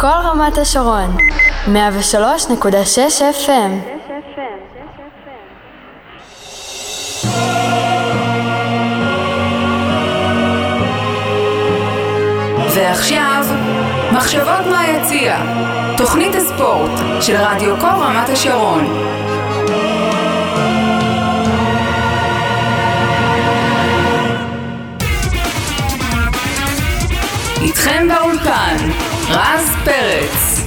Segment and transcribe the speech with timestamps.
[0.00, 1.16] כל רמת השרון,
[1.66, 1.70] 103.6
[3.46, 3.72] FM
[12.74, 13.46] ועכשיו,
[14.12, 15.36] מחשבות מהיציע,
[15.96, 16.90] תוכנית הספורט
[17.20, 18.84] של רדיו כל רמת השרון.
[27.62, 28.76] איתכם באולפן,
[29.30, 30.57] רז פרץ.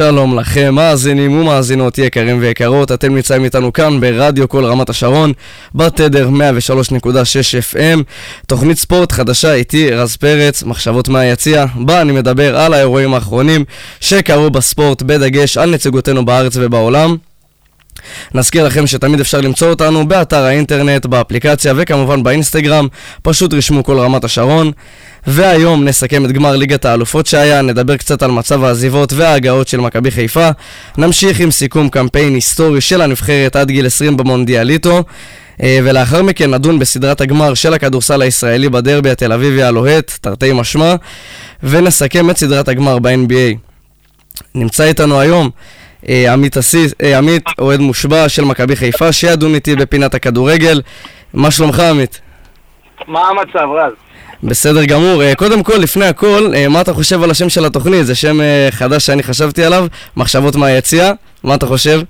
[0.00, 5.32] שלום לכם, מאזינים ומאזינות יקרים ויקרות, אתם נמצאים איתנו כאן ברדיו כל רמת השרון,
[5.74, 7.06] בתדר 103.6
[7.72, 8.02] FM,
[8.46, 13.64] תוכנית ספורט חדשה איתי, רז פרץ, מחשבות מהיציע, בה אני מדבר על האירועים האחרונים
[14.00, 17.16] שקרו בספורט, בדגש על נציגותינו בארץ ובעולם.
[18.34, 22.88] נזכיר לכם שתמיד אפשר למצוא אותנו באתר האינטרנט, באפליקציה וכמובן באינסטגרם,
[23.22, 24.72] פשוט רשמו כל רמת השרון.
[25.26, 30.10] והיום נסכם את גמר ליגת האלופות שהיה, נדבר קצת על מצב העזיבות וההגעות של מכבי
[30.10, 30.48] חיפה,
[30.98, 35.04] נמשיך עם סיכום קמפיין היסטורי של הנבחרת עד גיל 20 במונדיאליטו,
[35.62, 40.94] אה, ולאחר מכן נדון בסדרת הגמר של הכדורסל הישראלי בדרבי התל אביבי הלוהט, תרתי משמע,
[41.62, 43.56] ונסכם את סדרת הגמר ב-NBA.
[44.54, 45.50] נמצא איתנו היום
[46.08, 50.82] עמית, אסיס, אה, עמית, אוהד מושבע של מכבי חיפה, שידון איתי בפינת הכדורגל.
[51.34, 52.20] מה שלומך עמית?
[53.08, 53.92] מה המצב, רז?
[54.42, 55.22] בסדר גמור.
[55.22, 58.06] אה, קודם כל, לפני הכל, אה, מה אתה חושב על השם של התוכנית?
[58.06, 61.12] זה שם אה, חדש שאני חשבתי עליו, מחשבות מהיציע.
[61.44, 62.00] מה אתה חושב?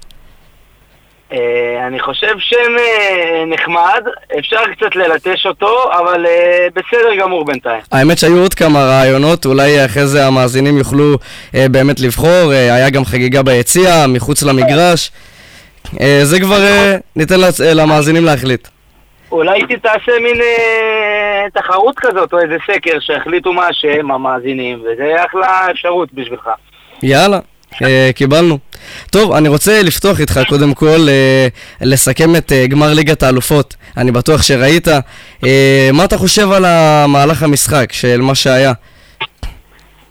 [1.32, 4.02] אה, אני חושב שם אה, נחמד,
[4.38, 7.80] אפשר קצת ללטש אותו, אבל אה, בסדר גמור בינתיים.
[7.92, 11.16] האמת שהיו עוד כמה רעיונות, אולי אחרי זה המאזינים יוכלו
[11.54, 12.50] באמת לבחור.
[12.50, 15.10] היה גם חגיגה ביציע, מחוץ למגרש.
[16.22, 16.58] זה כבר
[17.16, 17.34] ניתן
[17.74, 18.68] למאזינים להחליט.
[19.32, 25.70] אולי תעשה מין אה, תחרות כזאת, או איזה סקר שיחליטו מה השם, המאזינים, וזה אחלה
[25.70, 26.50] אפשרות בשבילך.
[27.02, 27.38] יאללה,
[27.82, 28.58] אה, קיבלנו.
[29.10, 31.48] טוב, אני רוצה לפתוח איתך קודם כל, אה,
[31.80, 33.74] לסכם את אה, גמר ליגת האלופות.
[33.96, 34.88] אני בטוח שראית.
[35.44, 38.72] אה, מה אתה חושב על המהלך המשחק, של מה שהיה?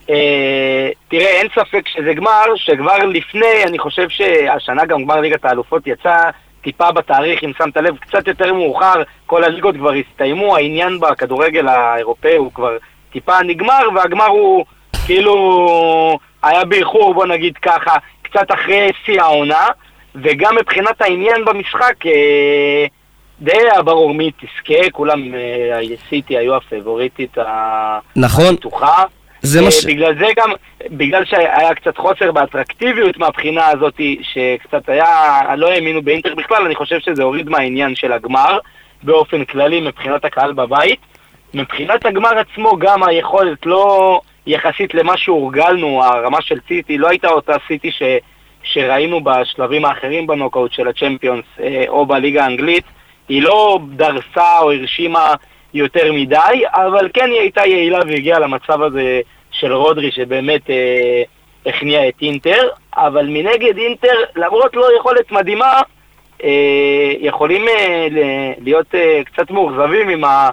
[0.09, 5.87] אה, תראה, אין ספק שזה גמר, שכבר לפני, אני חושב שהשנה גם גמר ליגת האלופות
[5.87, 6.15] יצא
[6.63, 12.35] טיפה בתאריך, אם שמת לב, קצת יותר מאוחר, כל הליגות כבר הסתיימו, העניין בכדורגל האירופאי
[12.35, 12.77] הוא כבר
[13.11, 14.65] טיפה נגמר, והגמר הוא
[15.05, 17.95] כאילו היה באיחור, בוא נגיד ככה,
[18.31, 19.67] קצת אחרי שיא העונה,
[20.15, 22.85] וגם מבחינת העניין במשחק, אה,
[23.39, 25.79] די היה ברור מי תזכה, כולם, אה,
[26.09, 29.03] סיטי היו הפייבוריטית ה- נכון, הבטוחה.
[29.41, 29.85] זה מה אה, ש...
[29.85, 30.49] בגלל זה גם,
[30.91, 36.99] בגלל שהיה קצת חוסר באטרקטיביות מהבחינה הזאת, שקצת היה, לא האמינו באינטר בכלל, אני חושב
[36.99, 38.57] שזה הוריד מהעניין של הגמר,
[39.03, 40.99] באופן כללי מבחינת הקהל בבית.
[41.53, 47.53] מבחינת הגמר עצמו גם היכולת לא יחסית למה שהורגלנו, הרמה של סיטי לא הייתה אותה
[47.67, 48.01] סיטי ש,
[48.63, 52.83] שראינו בשלבים האחרים בנוקאוט של הצ'מפיונס אה, או בליגה האנגלית,
[53.29, 55.33] היא לא דרסה או הרשימה
[55.73, 59.21] יותר מדי, אבל כן היא הייתה יעילה והגיעה למצב הזה
[59.51, 61.23] של רודרי שבאמת אה,
[61.65, 65.81] הכניע את אינטר, אבל מנגד אינטר, למרות לא יכולת מדהימה,
[66.43, 68.07] אה, יכולים אה,
[68.61, 70.49] להיות אה, קצת מאוכזבים עם, ה,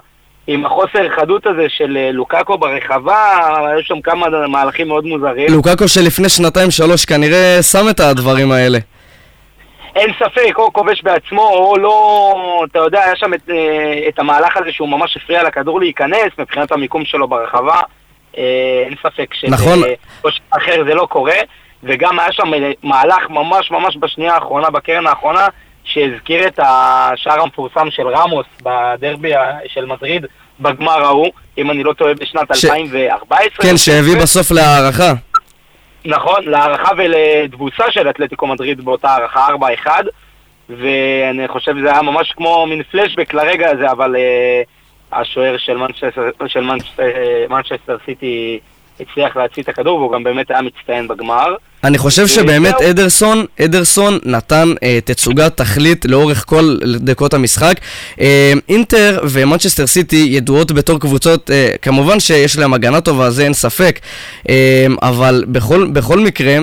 [0.47, 3.37] עם החוסר חדות הזה של אה, לוקאקו ברחבה,
[3.67, 5.47] היו שם כמה מהלכים מאוד מוזרים.
[5.51, 8.77] לוקקו שלפני שנתיים-שלוש כנראה שם את הדברים האלה.
[9.95, 14.57] אין ספק, או כובש בעצמו, או לא, אתה יודע, היה שם את, אה, את המהלך
[14.57, 17.81] הזה שהוא ממש הפריע לכדור להיכנס מבחינת המיקום שלו ברחבה.
[18.37, 19.79] אה, אין ספק נכון.
[20.49, 21.37] אחר זה לא קורה,
[21.83, 22.51] וגם היה שם
[22.83, 25.47] מהלך ממש ממש בשנייה האחרונה, בקרן האחרונה,
[25.87, 29.31] שהזכיר את השער המפורסם של רמוס בדרבי
[29.67, 30.25] של מדריד
[30.59, 33.65] בגמר ההוא, אם אני לא טועה בשנת ש- 2014.
[33.65, 35.13] כן, שהביא בסוף להערכה.
[36.05, 39.47] נכון, להערכה ולתבוסה של אתלטיקו מדריד באותה הערכה
[39.85, 39.87] 4-1
[40.69, 46.29] ואני חושב שזה היה ממש כמו מין פלשבק לרגע הזה, אבל uh, השוער של מנצ'סטר,
[47.49, 48.59] מנצ'סטר סיטי
[48.99, 51.55] הצליח להוציא את הכדור, והוא גם באמת היה מצטיין בגמר.
[51.83, 57.73] אני חושב שבאמת אדרסון, אדרסון נתן אה, תצוגת תכלית לאורך כל דקות המשחק.
[58.21, 63.53] אה, אינטר ומנצ'סטר סיטי ידועות בתור קבוצות, אה, כמובן שיש להם הגנה טובה, זה אין
[63.53, 63.99] ספק,
[64.49, 66.57] אה, אבל בכל, בכל מקרה,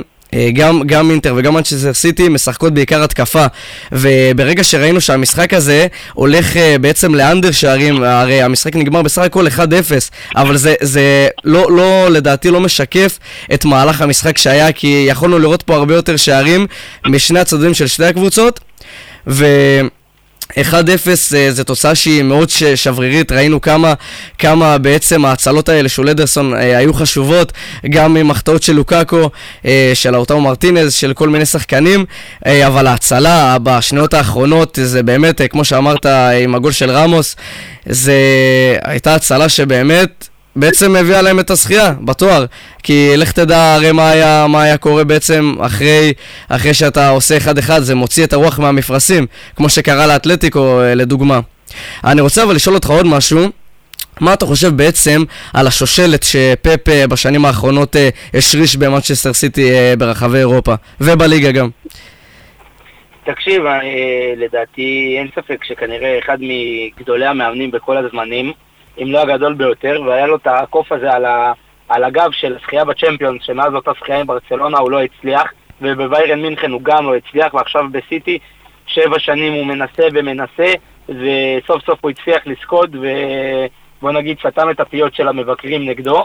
[0.54, 3.46] גם, גם אינטר וגם מנצ'סטר סיטי משחקות בעיקר התקפה.
[3.92, 9.60] וברגע שראינו שהמשחק הזה הולך אה, בעצם לאנדר שערים, הרי המשחק נגמר בסך הכל 1-0
[10.36, 13.18] אבל זה, זה לא, לא, לדעתי לא משקף
[13.54, 16.66] את מהלך המשחק שהיה כי יכולנו לראות פה הרבה יותר שערים
[17.06, 18.60] משני הצדדים של שתי הקבוצות.
[19.26, 19.46] ו...
[20.52, 20.56] 1-0
[21.36, 23.94] אה, זו תוצאה שהיא מאוד שברירית, ראינו כמה,
[24.38, 27.52] כמה בעצם ההצלות האלה של אדרסון אה, היו חשובות,
[27.90, 29.30] גם עם החטאות של לוקאקו,
[29.64, 32.04] אה, של האוטאו מרטינז, של כל מיני שחקנים,
[32.46, 36.06] אבל ההצלה בשניות האחרונות זה באמת, כמו שאמרת
[36.44, 37.36] עם הגול של רמוס,
[37.86, 38.14] זה
[38.84, 42.44] הייתה הצלה שבאמת בעצם הביאה להם את הזכייה בתואר.
[42.82, 46.12] כי לך תדע הרי מה היה, מה היה קורה בעצם אחרי,
[46.48, 51.40] אחרי שאתה עושה אחד-אחד, זה מוציא את הרוח מהמפרשים, כמו שקרה לאתלטיקו אה, לדוגמה.
[52.04, 53.48] אני רוצה אבל לשאול אותך עוד משהו.
[54.20, 55.22] מה אתה חושב בעצם
[55.54, 61.68] על השושלת שפפ אה, בשנים האחרונות אה, השריש במנצ'סטר סיטי ברחבי אירופה ובליגה גם?
[63.24, 63.62] תקשיב,
[64.36, 68.52] לדעתי אין ספק שכנראה אחד מגדולי המאמנים בכל הזמנים
[69.02, 71.52] אם לא הגדול ביותר, והיה לו את הקוף הזה על, ה,
[71.88, 75.52] על הגב של זכייה בצ'מפיונס, שמאז אותה זכייה עם ברצלונה הוא לא הצליח,
[75.82, 78.38] ובוויירן מינכן הוא גם לא הצליח, ועכשיו בסיטי
[78.86, 80.72] שבע שנים הוא מנסה ומנסה,
[81.08, 86.24] וסוף סוף הוא הצליח לזכות, ובוא נגיד סתם את הפיות של המבקרים נגדו.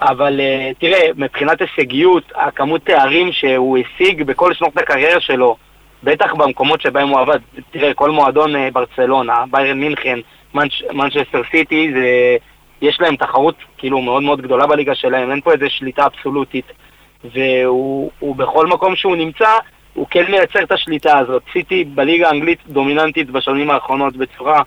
[0.00, 5.56] אבל uh, תראה, מבחינת הישגיות, הכמות תארים שהוא השיג בכל שנות הקריירה שלו,
[6.04, 7.38] בטח במקומות שבהם הוא עבד,
[7.70, 10.18] תראה, כל מועדון uh, ברצלונה, ביירן מינכן,
[10.92, 12.36] מנצ'סטר סיטי, זה...
[12.82, 16.64] יש להם תחרות כאילו מאוד מאוד גדולה בליגה שלהם, אין פה איזה שליטה אבסולוטית.
[17.34, 19.48] והוא בכל מקום שהוא נמצא,
[19.94, 21.42] הוא כן מייצר את השליטה הזאת.
[21.52, 24.62] סיטי בליגה האנגלית דומיננטית בשנים האחרונות בצורה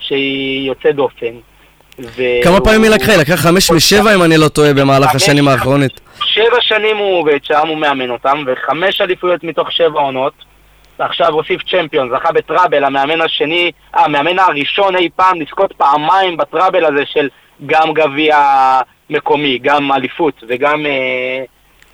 [0.00, 1.34] שהיא יוצאת דופן.
[2.44, 3.12] כמה פעמים היא לקחה?
[3.12, 6.00] היא לקחה חמש משבע אם אני לא טועה במהלך השנים האחרונות.
[6.24, 10.32] שבע שנים הוא עובד שם, הוא מאמן אותם, וחמש אליפויות מתוך שבע עונות.
[10.98, 16.84] ועכשיו הוסיף צ'מפיון, זכה בטראבל, המאמן השני, אה, המאמן הראשון אי פעם לזכות פעמיים בטראבל
[16.84, 17.28] הזה של
[17.66, 18.36] גם גביע
[19.10, 21.44] מקומי, גם אליפות וגם אה,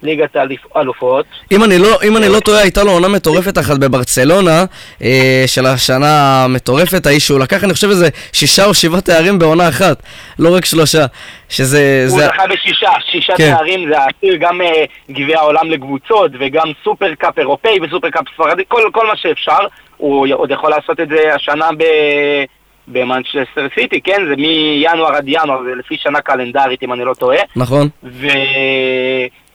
[0.05, 0.37] ליגת
[0.75, 1.27] האלופות.
[1.53, 4.65] אם אני לא, אם אני לא טועה, הייתה לו עונה מטורפת אחת בברצלונה,
[5.03, 9.69] אה, של השנה המטורפת ההיא שהוא לקח, אני חושב איזה שישה או שבעה תארים בעונה
[9.69, 10.03] אחת,
[10.39, 11.07] לא רק שלושה.
[11.49, 12.07] שזה...
[12.09, 12.27] הוא זה...
[12.27, 13.55] זכה בשישה, שישה כן.
[13.57, 18.63] תארים, זה עשיר גם אה, גביע העולם לקבוצות, וגם סופר קאפ אירופאי וסופר קאפ ספרדי,
[18.69, 19.59] כל, כל מה שאפשר,
[19.97, 21.85] הוא עוד יכול לעשות את זה השנה ב...
[22.89, 24.23] במנצ'סטר סיטי, כן?
[24.29, 27.39] זה מינואר עד ינואר, זה לפי שנה קלנדרית אם אני לא טועה.
[27.57, 27.89] נכון.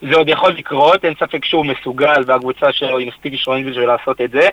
[0.02, 4.20] וזה עוד יכול לקרות, אין ספק שהוא מסוגל והקבוצה שלו היא מספיק שרואים בשביל לעשות
[4.20, 4.48] את זה.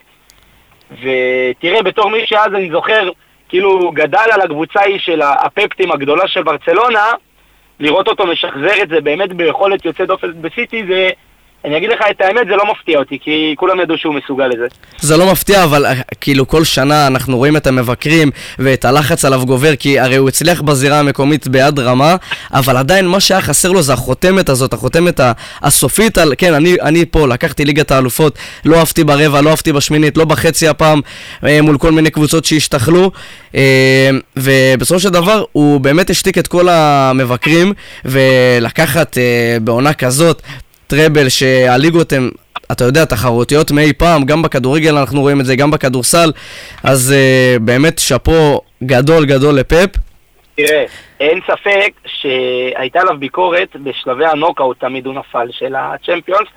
[0.92, 3.10] ותראה, בתור מי שאז אני זוכר,
[3.50, 7.12] כאילו גדל על הקבוצה ההיא של הפפטים הגדולה של ברצלונה,
[7.80, 11.10] לראות אותו משחזר את זה באמת ביכולת יוצאת דופן בסיטי זה
[11.66, 14.66] אני אגיד לך את האמת, זה לא מפתיע אותי, כי כולם ידעו שהוא מסוגל לזה.
[15.00, 19.46] זה לא מפתיע, אבל אה, כאילו כל שנה אנחנו רואים את המבקרים ואת הלחץ עליו
[19.46, 22.16] גובר, כי הרי הוא הצליח בזירה המקומית ביד רמה,
[22.54, 25.20] אבל עדיין מה שהיה חסר לו זה החותמת הזאת, החותמת
[25.62, 30.18] הסופית על, כן, אני, אני פה, לקחתי ליגת האלופות, לא אהבתי ברבע, לא אהבתי בשמינית,
[30.18, 31.02] לא בחצי הפעם,
[31.46, 33.12] אה, מול כל מיני קבוצות שהשתכלו,
[33.56, 37.74] אה, ובסופו של דבר הוא באמת השתיק את כל המבקרים,
[38.06, 39.18] ולקחת
[39.62, 40.42] בעונה כזאת
[40.88, 42.30] טראבל שהליגות הן,
[42.72, 46.32] אתה יודע, תחרותיות מאי פעם, גם בכדורגל אנחנו רואים את זה, גם בכדורסל,
[46.84, 49.90] אז uh, באמת שאפו גדול גדול לפפ.
[50.56, 50.86] תראה,
[51.20, 56.48] אין ספק שהייתה עליו ביקורת בשלבי הנוקאוט, תמיד הוא נפל, של הצ'מפיונס.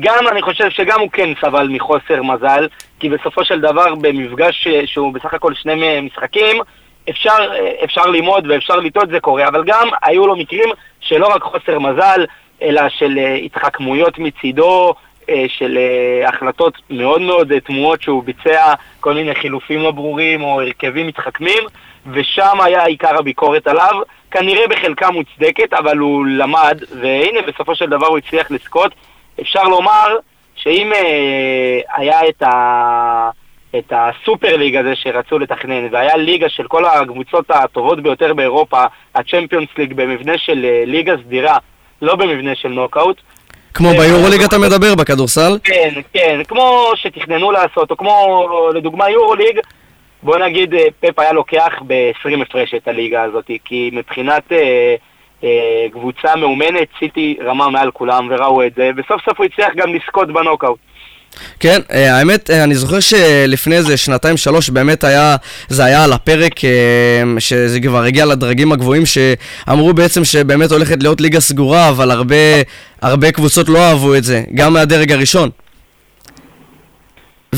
[0.00, 2.68] גם, אני חושב שגם הוא כן סבל מחוסר מזל,
[3.00, 6.56] כי בסופו של דבר במפגש שהוא בסך הכל שני משחקים,
[7.10, 7.36] אפשר,
[7.84, 10.68] אפשר ללמוד ואפשר לטעות, זה קורה, אבל גם היו לו מקרים
[11.00, 12.24] שלא רק חוסר מזל,
[12.62, 14.94] אלא של אה, התחכמויות מצידו,
[15.28, 20.60] אה, של אה, החלטות מאוד מאוד תמוהות שהוא ביצע, כל מיני חילופים לא ברורים או
[20.60, 21.62] הרכבים מתחכמים,
[22.12, 24.00] ושם היה עיקר הביקורת עליו,
[24.30, 28.92] כנראה בחלקה מוצדקת, אבל הוא למד, והנה בסופו של דבר הוא הצליח לזכות.
[29.40, 30.16] אפשר לומר
[30.54, 30.92] שאם
[31.96, 33.30] היה את, ה,
[33.78, 38.84] את הסופר ליג הזה שרצו לתכנן, והיה ליגה של כל הקבוצות הטובות ביותר באירופה,
[39.14, 41.58] הצ'מפיונס ליג במבנה של ליגה סדירה,
[42.02, 43.20] לא במבנה של נוקאוט.
[43.74, 45.58] כמו ביורוליג אתה מדבר, בכדורסל?
[45.64, 49.60] כן, כן, כמו שתכננו לעשות, או כמו לדוגמה יורוליג,
[50.22, 54.94] בוא נגיד אה, פפ היה לוקח ב-20 הפרש את הליגה הזאת, כי מבחינת, אה,
[55.44, 59.94] אה, קבוצה מאומנת, סיטי רמה מעל כולם וראו את זה, וסוף סוף הוא הצליח גם
[59.94, 60.78] לזכות בנוקאוט.
[61.60, 65.36] כן, אה, האמת, אה, אני זוכר שלפני איזה שנתיים שלוש באמת היה,
[65.68, 66.70] זה היה על הפרק, אה,
[67.38, 72.36] שזה כבר הגיע לדרגים הגבוהים, שאמרו בעצם שבאמת הולכת להיות ליגה סגורה, אבל הרבה,
[73.02, 75.50] הרבה קבוצות לא אהבו את זה, גם מהדרג הראשון.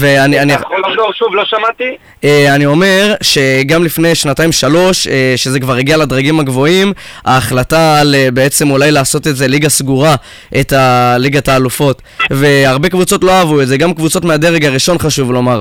[0.00, 1.96] ואני אני, אתה יכול לחזור שוב, לא שמעתי?
[2.24, 6.92] אה, אני אומר שגם לפני שנתיים-שלוש, אה, שזה כבר הגיע לדרגים הגבוהים,
[7.24, 10.14] ההחלטה על אה, בעצם אולי לעשות את זה ליגה סגורה,
[10.60, 12.02] את ה- ליגת האלופות.
[12.30, 15.60] והרבה קבוצות לא אהבו את זה, גם קבוצות מהדרג הראשון חשוב לומר.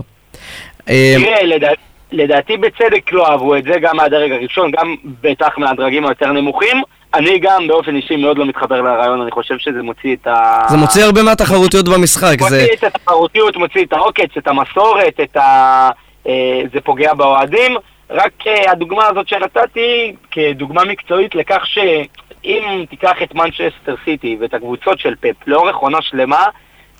[0.89, 1.72] אה, תראה, לדע-
[2.12, 6.81] לדעתי בצדק לא אהבו את זה, גם מהדרג הראשון, גם בטח מהדרגים היותר נמוכים.
[7.13, 10.62] אני גם באופן אישי מאוד לא מתחבר לרעיון, אני חושב שזה מוציא את ה...
[10.70, 12.62] זה מוציא הרבה מהתחרותיות במשחק, זה...
[12.62, 15.89] מוציא את התחרותיות, מוציא את העוקץ, את המסורת, את ה...
[16.28, 17.78] אה, זה פוגע באוהדים.
[18.10, 25.00] רק אה, הדוגמה הזאת שנתתי כדוגמה מקצועית לכך שאם תיקח את מנצ'סטר סיטי ואת הקבוצות
[25.00, 26.46] של פפ לאורך עונה שלמה,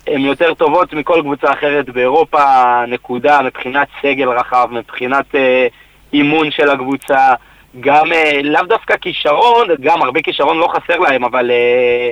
[0.06, 2.42] הן יותר טובות מכל קבוצה אחרת באירופה,
[2.88, 5.66] נקודה, מבחינת סגל רחב, מבחינת אה,
[6.12, 7.34] אימון של הקבוצה,
[7.80, 12.10] גם אה, לאו דווקא כישרון, גם הרבה כישרון לא חסר להם, אבל אה,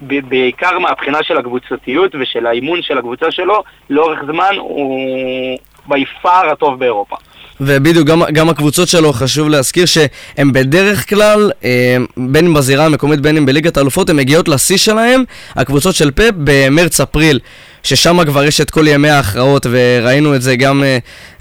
[0.00, 7.16] בעיקר מהבחינה של הקבוצתיות ושל האימון של הקבוצה שלו, לאורך זמן הוא ביפר הטוב באירופה.
[7.60, 13.20] ובדיוק, גם, גם הקבוצות שלו, חשוב להזכיר שהן בדרך כלל, אה, בין אם בזירה המקומית,
[13.20, 15.24] בין אם בליגת האלופות, הן מגיעות לשיא שלהן,
[15.56, 17.40] הקבוצות של פפ, במרץ-אפריל,
[17.82, 20.84] ששם כבר יש את כל ימי ההכרעות, וראינו את זה גם,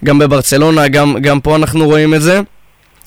[0.03, 2.41] גם בברצלונה, גם, גם פה אנחנו רואים את זה.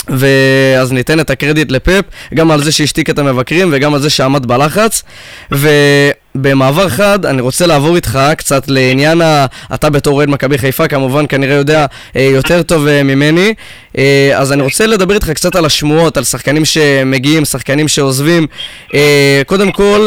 [0.09, 4.47] ואז ניתן את הקרדיט לפפ, גם על זה שהשתיק את המבקרים וגם על זה שעמד
[4.47, 5.03] בלחץ.
[5.53, 9.47] ובמעבר חד, אני רוצה לעבור איתך קצת לעניין ה...
[9.75, 11.87] אתה בתור אוהד מכבי חיפה, כמובן כנראה יודע
[12.17, 13.55] אה, יותר טוב אה, ממני.
[13.99, 18.47] אה, אז אני רוצה לדבר איתך קצת על השמועות, על שחקנים שמגיעים, שחקנים שעוזבים.
[19.47, 20.07] קודם כל,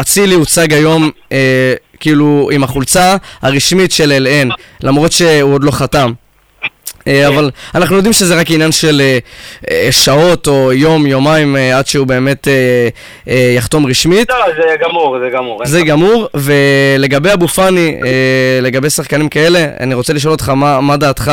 [0.00, 1.10] אצילי הוצג היום...
[2.00, 4.48] כאילו עם החולצה הרשמית של אלן,
[4.82, 6.12] למרות שהוא עוד לא חתם.
[7.06, 9.18] אה, אבל אנחנו יודעים שזה רק עניין של אה,
[9.70, 12.48] אה, שעות או יום, יומיים עד שהוא באמת
[13.56, 14.30] יחתום רשמית.
[14.30, 15.66] לא, זה גמור, זה גמור.
[15.66, 18.00] זה גמור, ולגבי אבו פאני,
[18.62, 21.32] לגבי שחקנים כאלה, אני רוצה לשאול אותך מה, מה דעתך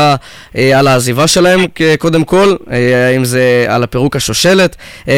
[0.75, 1.59] על העזיבה שלהם,
[1.99, 2.55] קודם כל,
[3.09, 4.75] האם זה על הפירוק השושלת,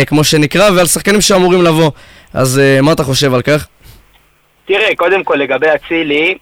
[0.07, 1.91] כמו שנקרא, ועל שחקנים שאמורים לבוא.
[2.33, 3.67] אז מה אתה חושב על כך?
[4.65, 6.37] תראה, קודם כל לגבי אצילי,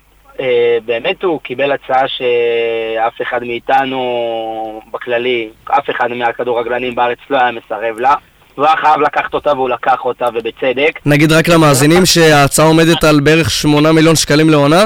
[0.85, 7.99] באמת הוא קיבל הצעה שאף אחד מאיתנו בכללי, אף אחד מהכדורגלנים בארץ לא היה מסרב
[7.99, 8.13] לה.
[8.55, 10.99] הוא היה חייב לקחת אותה והוא לקח אותה ובצדק.
[11.05, 14.85] נגיד רק למאזינים שההצעה עומדת על בערך 8 מיליון שקלים לעונה,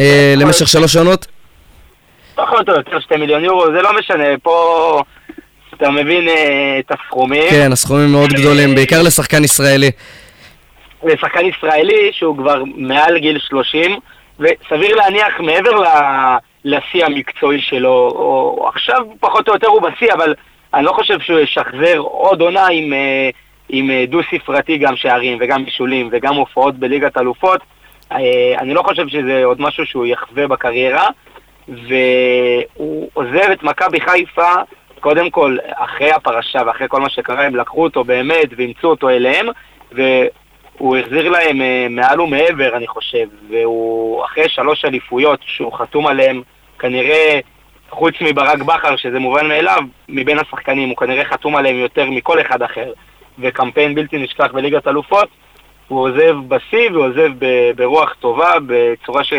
[0.00, 1.26] אה, למשך שלוש עונות.
[2.34, 5.02] פחות או יותר 2 מיליון יורו, זה לא משנה, פה
[5.74, 7.50] אתה מבין אה, את הסכומים.
[7.50, 9.90] כן, הסכומים מאוד גדולים, בעיקר לשחקן ישראלי.
[11.02, 13.96] לשחקן ישראלי שהוא כבר מעל גיל 30,
[14.38, 15.70] וסביר להניח מעבר
[16.64, 20.34] לשיא המקצועי שלו, או עכשיו פחות או יותר הוא בשיא, אבל
[20.74, 23.30] אני לא חושב שהוא ישחזר עוד עונה עם, אה,
[23.68, 27.60] עם אה, דו-ספרתי גם שערים וגם בישולים וגם הופעות בליגת אלופות.
[28.12, 28.18] אה,
[28.58, 31.08] אני לא חושב שזה עוד משהו שהוא יחווה בקריירה,
[31.68, 34.52] והוא עוזב את מכבי חיפה,
[35.00, 39.46] קודם כל, אחרי הפרשה ואחרי כל מה שקרה, הם לקחו אותו באמת ואימצו אותו אליהם,
[40.80, 46.42] והוא החזיר להם אה, מעל ומעבר, אני חושב, והוא אחרי שלוש אליפויות שהוא חתום עליהם,
[46.78, 47.40] כנראה,
[47.90, 52.62] חוץ מברק בכר, שזה מובן מאליו, מבין השחקנים, הוא כנראה חתום עליהם יותר מכל אחד
[52.62, 52.92] אחר,
[53.38, 55.28] וקמפיין בלתי נשכח בליגת אלופות,
[55.88, 59.32] הוא עוזב בשיא ועוזב ב- ברוח טובה, בצורה ש...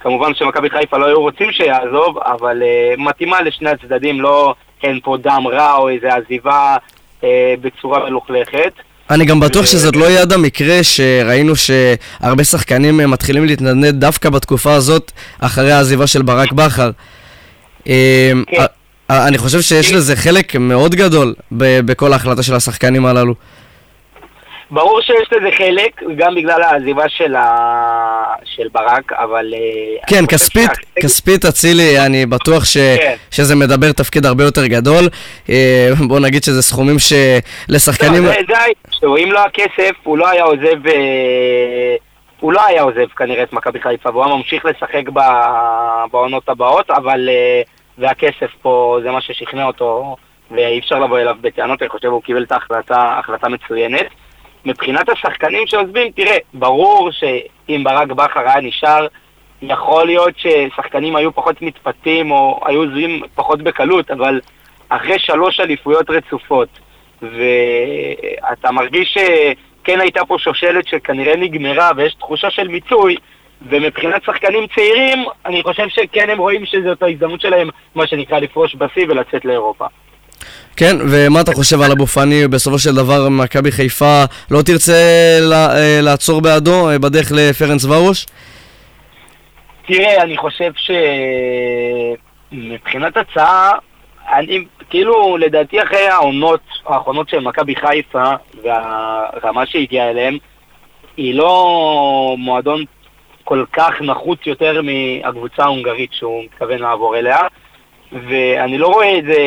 [0.00, 5.16] כמובן שמכבי חיפה לא היו רוצים שיעזוב, אבל uh, מתאימה לשני הצדדים, לא אין פה
[5.16, 6.76] דם רע או איזה עזיבה
[7.20, 7.24] uh,
[7.60, 8.72] בצורה מלוכלכת.
[9.10, 14.30] אני גם בטוח ו- שזאת לא יד המקרה שראינו שהרבה שחקנים אה, מתחילים להתנדנד דווקא
[14.30, 16.90] בתקופה הזאת אחרי העזיבה של ברק בכר.
[17.88, 18.60] אה, כן.
[18.60, 18.66] אה,
[19.10, 23.34] אה, אני חושב שיש לזה חלק מאוד גדול בכל ההחלטה של השחקנים הללו.
[24.72, 28.34] ברור שיש לזה חלק, גם בגלל העזיבה של, ה...
[28.44, 29.54] של ברק, אבל...
[29.54, 32.76] uh, כן, כספית, שהחלק- כספית אצילי, אני בטוח ש...
[32.76, 33.14] כן.
[33.30, 35.08] שזה מדבר תפקיד הרבה יותר גדול.
[35.50, 38.24] אה, בוא נגיד שזה סכומים שלשחקנים...
[38.24, 40.86] לא, זה, זה האישו, אם לא הכסף, הוא לא היה עוזב...
[40.86, 41.96] אה,
[42.40, 45.20] הוא לא היה עוזב כנראה את מכבי חיפה, והוא היה ממשיך לשחק ב...
[46.12, 47.28] בעונות הבאות, אבל...
[47.28, 47.62] אה,
[47.98, 50.16] והכסף פה זה מה ששכנע אותו,
[50.50, 54.06] ואי אפשר לבוא אליו בטענות, אני חושב הוא קיבל את ההחלטה, החלטה מצוינת.
[54.64, 59.06] מבחינת השחקנים שעוזבים, תראה, ברור שאם ברק בכר היה נשאר,
[59.62, 64.40] יכול להיות ששחקנים היו פחות מתפתים או היו עוזבים פחות בקלות, אבל
[64.88, 66.68] אחרי שלוש אליפויות רצופות,
[67.22, 73.16] ואתה מרגיש שכן הייתה פה שושלת שכנראה נגמרה ויש תחושה של מיצוי,
[73.68, 79.06] ומבחינת שחקנים צעירים, אני חושב שכן הם רואים שזאת ההזדמנות שלהם, מה שנקרא, לפרוש בשיא
[79.08, 79.86] ולצאת לאירופה.
[80.76, 82.48] כן, ומה אתה חושב על אבו פאני?
[82.48, 84.92] בסופו של דבר מכבי חיפה לא תרצה
[85.52, 88.26] אה, לעצור בעדו אה, בדרך לפרנס ורוש?
[89.86, 90.72] תראה, אני חושב
[92.52, 93.72] שמבחינת הצעה,
[94.32, 100.38] אני, כאילו, לדעתי אחרי העונות האחרונות של מכבי חיפה והרמה שהגיעה אליהם,
[101.16, 102.84] היא לא מועדון
[103.44, 107.38] כל כך נחוץ יותר מהקבוצה ההונגרית שהוא מתכוון לעבור אליה.
[108.12, 109.38] ואני לא רואה את זה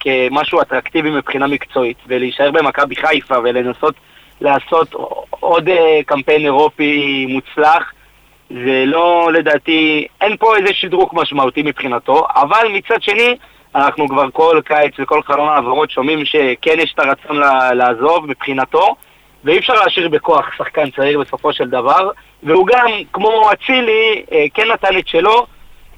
[0.00, 3.94] כמשהו אטרקטיבי מבחינה מקצועית, ולהישאר במכבי חיפה ולנסות
[4.40, 4.94] לעשות
[5.30, 7.92] עוד אה, קמפיין אירופי מוצלח,
[8.50, 13.36] זה לא, לדעתי, אין פה איזה שדרוג משמעותי מבחינתו, אבל מצד שני,
[13.74, 17.40] אנחנו כבר כל קיץ וכל חלון העברות שומעים שכן יש את הרצון
[17.74, 18.94] לעזוב מבחינתו,
[19.44, 22.10] ואי אפשר להשאיר בכוח שחקן צעיר בסופו של דבר,
[22.42, 25.46] והוא גם, כמו אצילי, אה, כן נתן את שלו,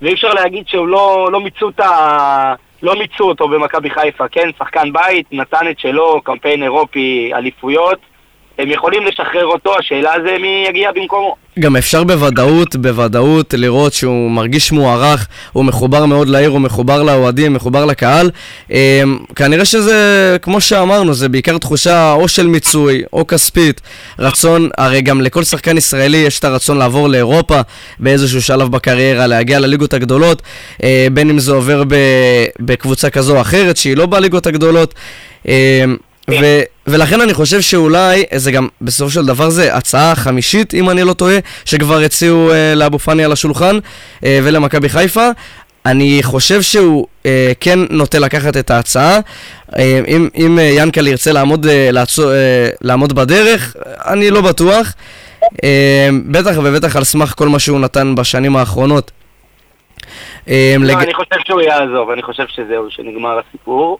[0.03, 2.55] ואי אפשר להגיד שהוא לא, לא מיצו את ה...
[2.83, 4.51] לא מיצו אותו במכבי חיפה, כן?
[4.59, 7.99] שחקן בית, נתן את שלו, קמפיין אירופי, אליפויות.
[8.59, 11.37] הם יכולים לשחרר אותו, השאלה זה מי יגיע במקומו.
[11.61, 17.53] גם אפשר בוודאות, בוודאות לראות שהוא מרגיש מוערך, הוא מחובר מאוד לעיר, הוא מחובר לאוהדים,
[17.53, 18.31] מחובר לקהל.
[18.73, 19.03] אה,
[19.37, 23.81] כנראה שזה, כמו שאמרנו, זה בעיקר תחושה או של מיצוי, או כספית.
[24.19, 27.61] רצון, הרי גם לכל שחקן ישראלי יש את הרצון לעבור לאירופה
[27.99, 30.43] באיזשהו שלב בקריירה, להגיע לליגות הגדולות,
[30.83, 31.83] אה, בין אם זה עובר
[32.61, 34.95] בקבוצה כזו או אחרת, שהיא לא בליגות הגדולות.
[35.49, 35.85] אה,
[36.31, 41.03] ו- ולכן אני חושב שאולי, זה גם בסופו של דבר זה הצעה חמישית, אם אני
[41.03, 43.79] לא טועה, שכבר הציעו אה, לאבו פאני על השולחן
[44.25, 45.29] אה, ולמכבי חיפה.
[45.87, 49.19] אני חושב שהוא אה, כן נוטה לקחת את ההצעה.
[49.79, 53.77] אה, אם, אם אה, ינקל ירצה לעמוד, אה, לעצור, אה, לעמוד בדרך,
[54.07, 54.93] אני לא בטוח.
[55.65, 59.11] אה, בטח ובטח על סמך כל מה שהוא נתן בשנים האחרונות.
[60.49, 60.97] אה, לא, לג...
[60.97, 63.99] אני חושב שהוא יעזוב, אני חושב שזהו, שנגמר הסיפור.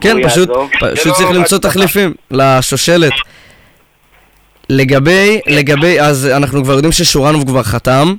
[0.00, 0.50] כן, פשוט,
[0.94, 3.12] פשוט צריך למצוא תחליפים לשושלת.
[4.70, 8.14] לגבי, לגבי, אז אנחנו כבר יודעים ששורנוב כבר חתם.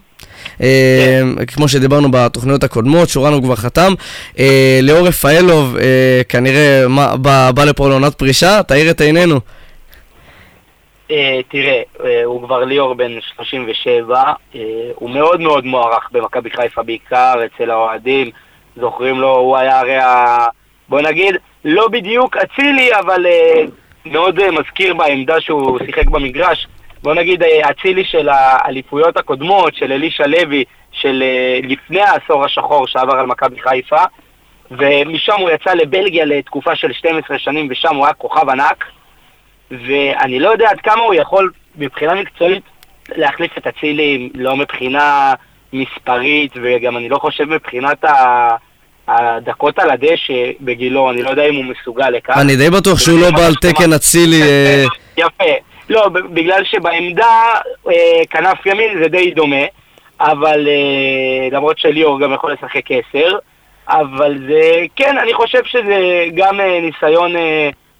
[0.62, 3.94] אה, כמו שדיברנו בתוכניות הקודמות, שורנוב כבר חתם.
[4.39, 6.86] אה, ליאור רפאלוב אה, כנראה
[7.52, 9.39] בא לפה לעונת פרישה, תאיר את עינינו.
[11.50, 11.82] תראה,
[12.26, 14.24] הוא כבר ליאור בן 37,
[14.96, 18.30] הוא מאוד מאוד מוערך במכבי חיפה בעיקר, אצל האוהדים,
[18.76, 20.38] זוכרים לו, הוא היה הרי ה...
[20.89, 23.69] בוא נגיד, לא בדיוק אצילי, אבל uh,
[24.06, 26.67] מאוד uh, מזכיר בעמדה שהוא שיחק במגרש.
[27.04, 32.88] בוא נגיד אה, אצילי של האליפויות הקודמות, של אלישע לוי, של uh, לפני העשור השחור
[32.88, 34.04] שעבר על מכבי חיפה,
[34.71, 38.86] ומשם הוא יצא לבלגיה לתקופה של 12 שנים, ושם הוא היה כוכב ענק,
[39.71, 42.63] ואני לא יודע עד כמה הוא יכול מבחינה מקצועית
[43.15, 45.34] להחליף את אצילי, לא מבחינה
[45.74, 48.56] מספרית, וגם אני לא חושב מבחינת ה...
[49.08, 52.38] הדקות על הדשא בגילו, אני לא יודע אם הוא מסוגל לכך.
[52.38, 54.42] אני די בטוח שהוא לא בעל תקן אצילי.
[54.42, 54.86] אה,
[55.18, 55.44] יפה.
[55.90, 57.54] לא, בגלל שבעמדה
[57.88, 59.66] אה, כנף ימין זה די דומה,
[60.20, 63.38] אבל אה, למרות שליאור גם יכול לשחק עשר,
[63.88, 67.32] אבל זה, כן, אני חושב שזה גם ניסיון,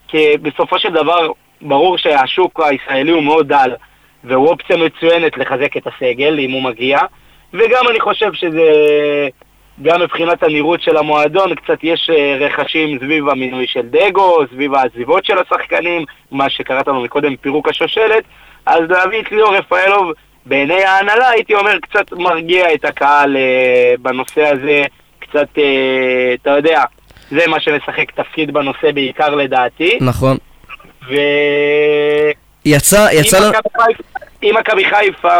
[0.08, 3.72] כי בסופו של דבר ברור שהשוק הישראלי הוא מאוד דל,
[4.24, 7.00] והוא אופציה מצוינת לחזק את הסגל אם הוא מגיע,
[7.54, 8.72] וגם אני חושב שזה...
[9.82, 15.26] גם מבחינת הנראות של המועדון, קצת יש אה, רכשים סביב המינוי של דגו, סביב העזיבות
[15.26, 18.24] של השחקנים, מה שקראת לנו מקודם פירוק השושלת,
[18.66, 20.12] אז להביא את ליאור רפאלוב
[20.46, 24.82] בעיני ההנהלה, הייתי אומר, קצת מרגיע את הקהל אה, בנושא הזה,
[25.20, 26.84] קצת, אה, אתה יודע,
[27.32, 29.98] זה מה שמשחק תפקיד בנושא בעיקר לדעתי.
[30.02, 30.38] נכון.
[31.08, 31.14] ו...
[32.66, 33.38] יצא, יצא...
[33.38, 34.04] אם מכבי חיפה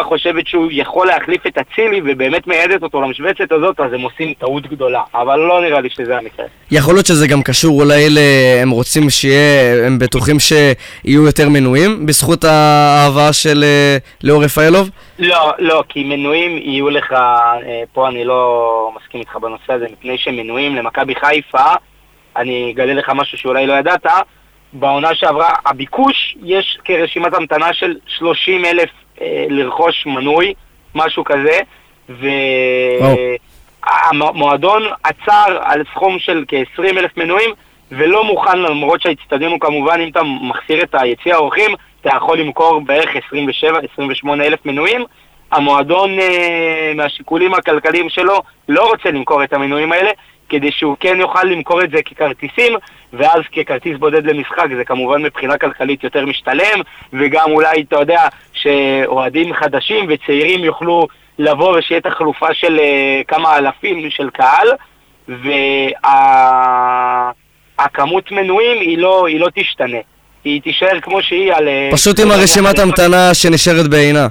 [0.04, 4.68] חושבת שהוא יכול להחליף את אצילי ובאמת מייעדת אותו למשבצת הזאת, אז הם עושים טעות
[4.68, 5.02] גדולה.
[5.16, 6.46] אבל לא נראה לי שזה המקרה.
[6.72, 8.22] יכול להיות שזה גם קשור, אולי אלה,
[8.62, 14.90] הם רוצים שיהיה, הם בטוחים שיהיו יותר מנויים בזכות ההבאה של אה, ליאור רפאלוב?
[15.20, 20.18] לא, לא, כי מנויים יהיו לך, אה, פה אני לא מסכים איתך בנושא הזה, מפני
[20.18, 21.74] שמנויים למכבי חיפה,
[22.38, 24.06] אני אגלה לך משהו שאולי לא ידעת,
[24.74, 28.90] בעונה שעברה, הביקוש, יש כרשימת המתנה של 30 אלף
[29.22, 30.54] אה, לרכוש מנוי,
[30.96, 31.60] משהו כזה,
[33.84, 37.50] והמועדון עצר על סכום של כ-20 אלף מנויים,
[37.92, 42.82] ולא מוכן, למרות שהאצטדיון הוא כמובן, אם אתה מחסיר את היציע האורחים, אתה יכול למכור
[42.82, 43.20] בערך 27-28
[44.34, 45.06] אלף מנויים.
[45.52, 50.10] המועדון, אה, מהשיקולים הכלכליים שלו, לא רוצה למכור את המנויים האלה,
[50.50, 52.74] כדי שהוא כן יוכל למכור את זה ככרטיסים,
[53.14, 56.82] ואז ככרטיס בודד למשחק זה כמובן מבחינה כלכלית יותר משתלם,
[57.14, 58.22] וגם אולי, אתה יודע,
[58.54, 61.08] שאוהדים חדשים וצעירים יוכלו
[61.40, 62.82] לבוא ושיהיה תחלופה של uh,
[63.28, 64.68] כמה אלפים של קהל,
[67.68, 68.38] והכמות וה...
[68.38, 69.98] מנויים היא לא, היא לא תשתנה.
[70.44, 71.68] היא תישאר כמו שהיא על...
[71.68, 74.28] אה, פשוט עם הרשימת המתנה שנשארת בעינה.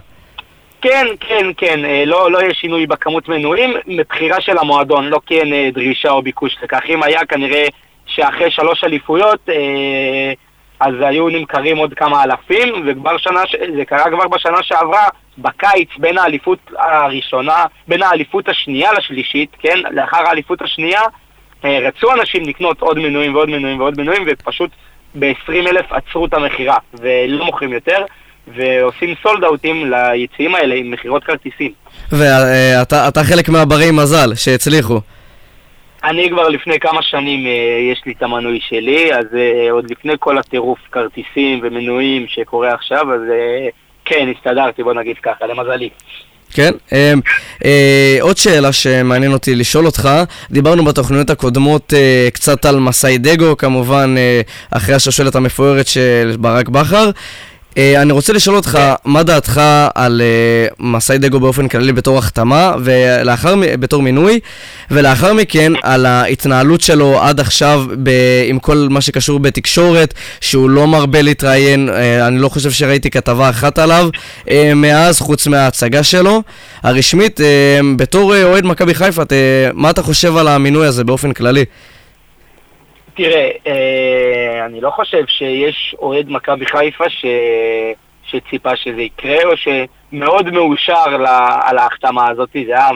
[0.83, 5.41] כן, כן, כן, אה, לא, לא יהיה שינוי בכמות מנויים, מבחירה של המועדון, לא כי
[5.41, 6.81] אין אה, דרישה או ביקוש לכך.
[6.89, 7.65] אם היה כנראה
[8.11, 10.33] שאחרי שלוש אליפויות, אה,
[10.81, 12.85] אז היו נמכרים עוד כמה אלפים,
[13.19, 13.41] שנה,
[13.77, 15.05] זה קרה כבר בשנה שעברה,
[15.39, 21.01] בקיץ, בין האליפות הראשונה, בין האליפות השנייה לשלישית, כן, לאחר האליפות השנייה,
[21.65, 24.71] רצו אנשים לקנות עוד מנויים ועוד מנויים ועוד מנויים, ופשוט
[25.15, 28.05] ב-20 אלף עצרו את המכירה, ולא מוכרים יותר.
[28.57, 31.73] ועושים סולד אאוטים ליציאים האלה עם מכירות כרטיסים.
[32.13, 35.01] ואתה חלק מהברי מזל שהצליחו.
[36.05, 40.13] אני כבר לפני כמה שנים אה, יש לי את המנוי שלי, אז אה, עוד לפני
[40.19, 43.69] כל הטירוף כרטיסים ומנויים שקורה עכשיו, אז אה,
[44.05, 45.89] כן, הסתדרתי, בוא נגיד ככה, למזלי.
[46.53, 46.73] כן.
[46.93, 47.13] אה,
[47.65, 50.09] אה, עוד שאלה שמעניין אותי לשאול אותך,
[50.51, 56.69] דיברנו בתוכניות הקודמות אה, קצת על מסאי דגו, כמובן אה, אחרי השושלת המפוארת של ברק
[56.69, 57.11] בכר.
[57.71, 59.61] Uh, אני רוצה לשאול אותך, מה דעתך
[59.95, 60.23] על
[60.71, 64.41] uh, מסאי דגו באופן כללי בתור החתמה, ולאחר, בתור מינוי,
[64.91, 68.11] ולאחר מכן על ההתנהלות שלו עד עכשיו ב,
[68.49, 71.93] עם כל מה שקשור בתקשורת, שהוא לא מרבה להתראיין, uh,
[72.27, 74.09] אני לא חושב שראיתי כתבה אחת עליו
[74.77, 76.43] מאז, חוץ מההצגה שלו,
[76.83, 77.41] הרשמית.
[77.97, 79.23] בתור אוהד מכבי חיפה,
[79.75, 81.65] מה אתה חושב על המינוי הזה באופן כללי?
[83.23, 87.25] תראה, אה, אני לא חושב שיש אוהד מכבי חיפה ש...
[88.25, 92.89] שציפה שזה יקרה, או שמאוד מאושר לה, על ההחתמה הזאת, זה היה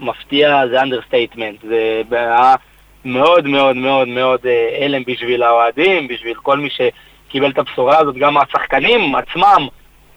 [0.00, 2.54] מפתיע, זה understatement, זה היה
[3.04, 8.16] מאוד מאוד מאוד מאוד אה, הלם בשביל האוהדים, בשביל כל מי שקיבל את הבשורה הזאת,
[8.16, 9.68] גם השחקנים עצמם,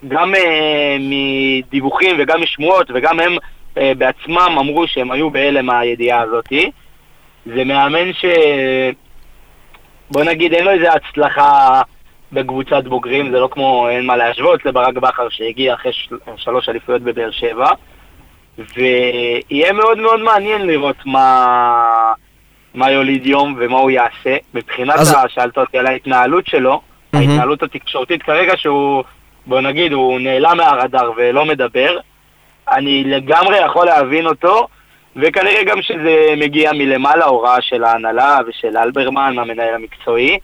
[0.08, 3.38] גם אה, מדיווחים וגם משמועות, וגם הם
[3.78, 6.54] אה, בעצמם אמרו שהם היו בהלם מהידיעה הזאת.
[7.46, 8.26] זה מאמן ש...
[10.12, 11.82] בוא נגיד, אין לו איזה הצלחה
[12.32, 17.02] בקבוצת בוגרים, זה לא כמו, אין מה להשוות לברק בכר שהגיע אחרי של, שלוש אליפויות
[17.02, 17.70] בבאר שבע.
[18.58, 22.14] ויהיה מאוד מאוד מעניין לראות מה,
[22.74, 24.38] מה יוליד יום ומה הוא יעשה.
[24.54, 25.16] מבחינת, אז...
[25.28, 27.18] שאלת אותי על ההתנהלות שלו, mm-hmm.
[27.18, 29.04] ההתנהלות התקשורתית כרגע שהוא,
[29.46, 31.98] בוא נגיד, הוא נעלם מהרדאר ולא מדבר.
[32.72, 34.68] אני לגמרי יכול להבין אותו,
[35.18, 40.40] וכנראה גם שזה מגיע מלמעלה, הוראה של ההנהלה ושל אלברמן, המנהל המקצועי.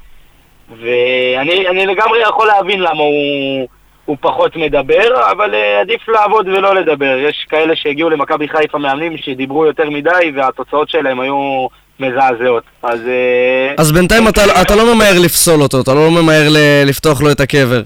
[0.81, 3.67] ואני לגמרי יכול להבין למה הוא,
[4.05, 7.17] הוא פחות מדבר, אבל uh, עדיף לעבוד ולא לדבר.
[7.17, 11.67] יש כאלה שהגיעו למכבי חיפה מאמנים שדיברו יותר מדי, והתוצאות שלהם היו
[11.99, 12.63] מזעזעות.
[12.83, 12.99] אז...
[12.99, 16.47] Uh, אז בינתיים אתה, אתה לא ממהר לפסול אותו, אתה לא ממהר
[16.85, 17.81] לפתוח לו את הקבר.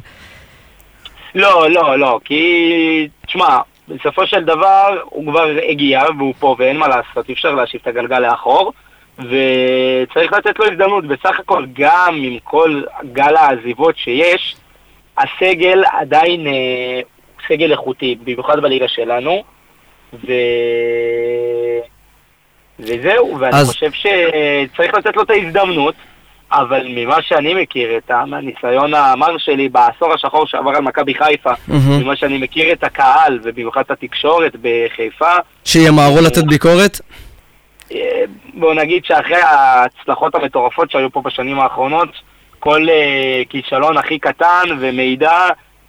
[1.36, 3.08] לא, לא, לא, כי...
[3.28, 7.82] תשמע, בסופו של דבר הוא כבר הגיע והוא פה ואין מה לעשות, אי אפשר להשיב
[7.82, 8.73] את הגלגל לאחור
[9.17, 11.06] וצריך לתת לו הזדמנות.
[11.06, 12.82] בסך הכל גם עם כל
[13.13, 14.56] גל העזיבות שיש,
[15.17, 17.02] הסגל עדיין אה,
[17.47, 19.43] סגל איכותי, במיוחד בליגה שלנו
[20.13, 20.32] ו...
[22.80, 23.67] וזהו, ואני אז...
[23.67, 25.95] חושב שצריך לתת לו את ההזדמנות
[26.51, 32.03] אבל ממה שאני מכיר, את הניסיון המר שלי בעשור השחור שעבר על מכבי חיפה, mm-hmm.
[32.03, 35.31] ממה שאני מכיר את הקהל, ובמיוחד את התקשורת בחיפה...
[35.65, 37.01] שימהרו לתת ביקורת?
[37.91, 42.10] אה, בוא נגיד שאחרי ההצלחות המטורפות שהיו פה בשנים האחרונות,
[42.60, 45.47] כל uh, כישלון הכי קטן ומידע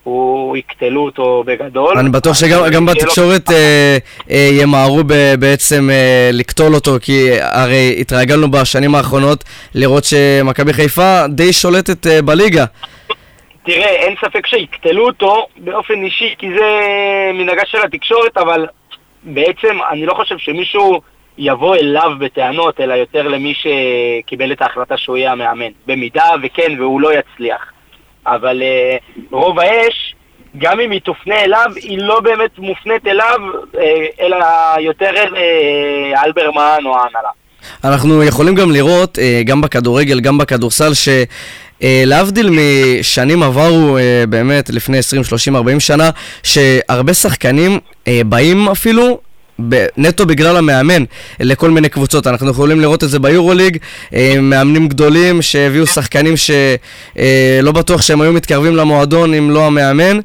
[0.09, 1.99] הוא יקטלו אותו בגדול.
[1.99, 3.99] אני בטוח שגם בתקשורת אה,
[4.31, 5.05] אה, ימהרו
[5.39, 9.45] בעצם אה, לקטול אותו, כי הרי התרגלנו בשנים האחרונות
[9.75, 12.65] לראות שמכבי חיפה די שולטת בליגה.
[13.65, 16.65] תראה, אין ספק שיקטלו אותו באופן אישי, כי זה
[17.35, 18.67] מנהגה של התקשורת, אבל
[19.23, 21.01] בעצם אני לא חושב שמישהו
[21.39, 25.71] יבוא אליו בטענות, אלא יותר למי שקיבל את ההחלטה שהוא יהיה המאמן.
[25.87, 27.73] במידה וכן, והוא לא יצליח.
[28.27, 30.15] אבל uh, רוב האש,
[30.59, 33.39] גם אם היא תופנה אליו, היא לא באמת מופנית אליו,
[33.73, 33.79] uh,
[34.21, 34.37] אלא
[34.81, 37.29] יותר אל uh, אלברמן או ההנהלה.
[37.85, 41.09] אנחנו יכולים גם לראות, גם בכדורגל, גם בכדורסל, ש...
[41.83, 46.11] להבדיל משנים עברו, באמת, לפני 20, 30, 40 שנה,
[46.43, 47.79] שהרבה שחקנים
[48.27, 49.21] באים אפילו
[49.97, 51.05] נטו בגלל המאמן
[51.41, 52.27] לכל מיני קבוצות.
[52.27, 53.77] אנחנו יכולים לראות את זה ביורוליג,
[54.15, 60.19] אה, מאמנים גדולים שהביאו שחקנים שלא אה, בטוח שהם היו מתקרבים למועדון אם לא המאמן.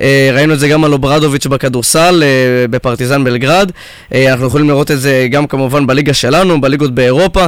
[0.00, 2.22] אה, ראינו את זה גם על אוברדוביץ' בכדורסל,
[2.70, 3.70] בפרטיזן בלגרד.
[4.14, 7.46] אנחנו יכולים לראות את זה גם כמובן בליגה שלנו, בליגות באירופה.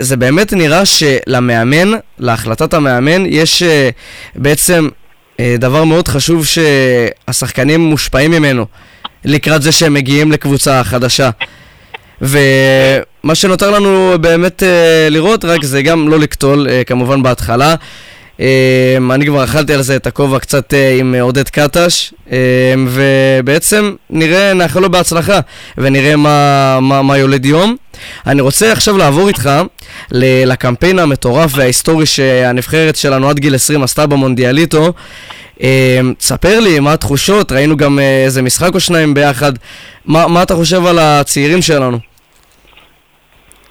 [0.00, 3.62] זה באמת נראה שלמאמן, להחלטת המאמן, יש
[4.36, 4.88] בעצם
[5.58, 8.66] דבר מאוד חשוב שהשחקנים מושפעים ממנו
[9.26, 11.30] לקראת זה שהם מגיעים לקבוצה חדשה.
[12.20, 14.62] ומה שנותר לנו באמת
[15.10, 17.74] לראות רק זה גם לא לקטול כמובן בהתחלה.
[18.40, 22.34] אמ, אני כבר אכלתי על זה את הכובע קצת אה, עם עודד קטש, אמ,
[22.88, 25.40] ובעצם נראה, נאחל לו בהצלחה,
[25.78, 27.76] ונראה מה, מה, מה יולד יום.
[28.26, 29.50] אני רוצה עכשיו לעבור איתך
[30.10, 34.92] לקמפיין המטורף וההיסטורי שהנבחרת שלנו עד גיל 20 עשתה במונדיאליטו.
[35.60, 39.52] אמ, תספר לי מה התחושות, ראינו גם אה, איזה משחק או שניים ביחד.
[40.04, 41.98] מה, מה אתה חושב על הצעירים שלנו?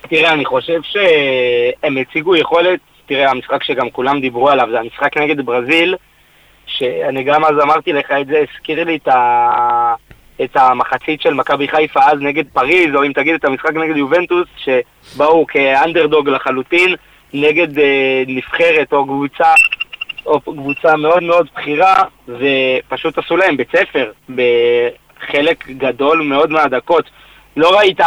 [0.10, 5.46] תראה, אני חושב שהם הציגו יכולת תראה, המשחק שגם כולם דיברו עליו, זה המשחק נגד
[5.46, 5.96] ברזיל,
[6.68, 9.94] שאני גם אז אמרתי לך את זה, הזכיר לי את, ה...
[10.44, 14.48] את המחצית של מכבי חיפה אז נגד פריז, או אם תגיד את המשחק נגד יובנטוס,
[14.58, 16.96] שבאו כאנדרדוג לחלוטין,
[17.34, 19.54] נגד אה, נבחרת או קבוצה,
[20.26, 27.10] או קבוצה מאוד מאוד בכירה, ופשוט עשו להם בית ספר בחלק גדול מאוד מהדקות.
[27.58, 28.02] לא ראית,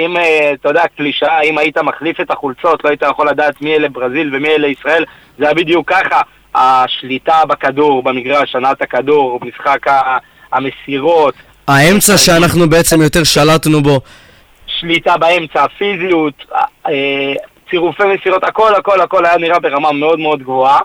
[0.00, 3.74] אם, אה, אתה יודע, קלישאה, אם היית מחליף את החולצות, לא היית יכול לדעת מי
[3.74, 5.04] אלה ברזיל ומי אלה ישראל,
[5.38, 6.20] זה היה בדיוק ככה.
[6.54, 9.86] השליטה בכדור, במגרש, הנעת הכדור, משחק
[10.52, 11.34] המסירות.
[11.68, 14.00] האמצע שאנחנו בעצם יותר שלטנו בו.
[14.66, 16.34] שליטה באמצע, הפיזיות,
[16.86, 17.32] אה,
[17.70, 20.78] צירופי מסירות, הכל הכל הכל היה נראה ברמה מאוד מאוד גבוהה.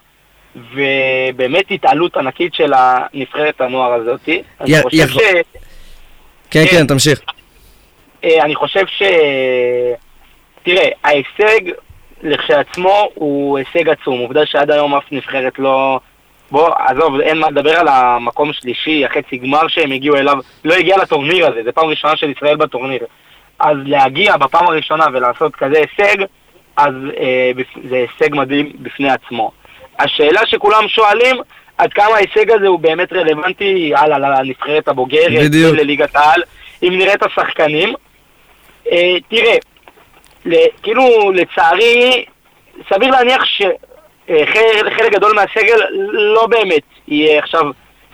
[0.55, 4.29] ובאמת התעלות ענקית של הנבחרת הנוער הזאת.
[4.61, 5.17] אני חושב ש...
[6.51, 7.21] כן, כן, תמשיך.
[8.23, 9.03] אה, אני חושב ש...
[10.63, 11.71] תראה, ההישג
[12.23, 14.19] לכשעצמו הוא הישג עצום.
[14.19, 15.99] עובדה שעד היום אף נבחרת לא...
[16.51, 20.97] בוא, עזוב, אין מה לדבר על המקום שלישי, החצי גמר שהם הגיעו אליו, לא הגיע
[20.97, 22.99] לטורניר הזה, זה פעם ראשונה של ישראל בטורניר.
[23.59, 26.23] אז להגיע בפעם הראשונה ולעשות כזה הישג,
[26.77, 27.51] אז אה,
[27.89, 29.51] זה הישג מדהים בפני עצמו.
[29.99, 31.35] השאלה שכולם שואלים,
[31.77, 35.75] עד כמה ההישג הזה הוא באמת רלוונטי על הנבחרת הבוגרת, בדיוק.
[35.75, 36.41] לליגת העל,
[36.83, 37.93] אם נראה את השחקנים,
[39.29, 39.55] תראה,
[40.83, 42.25] כאילו לצערי,
[42.89, 45.77] סביר להניח שחלק גדול מהסגל
[46.11, 47.63] לא באמת יהיה עכשיו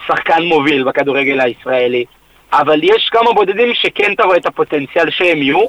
[0.08, 2.06] שחקן מוביל בכדורגל הישראלי,
[2.54, 5.65] אבל יש כמה בודדים שכן אתה רואה את הפוטנציאל שהם יהיו,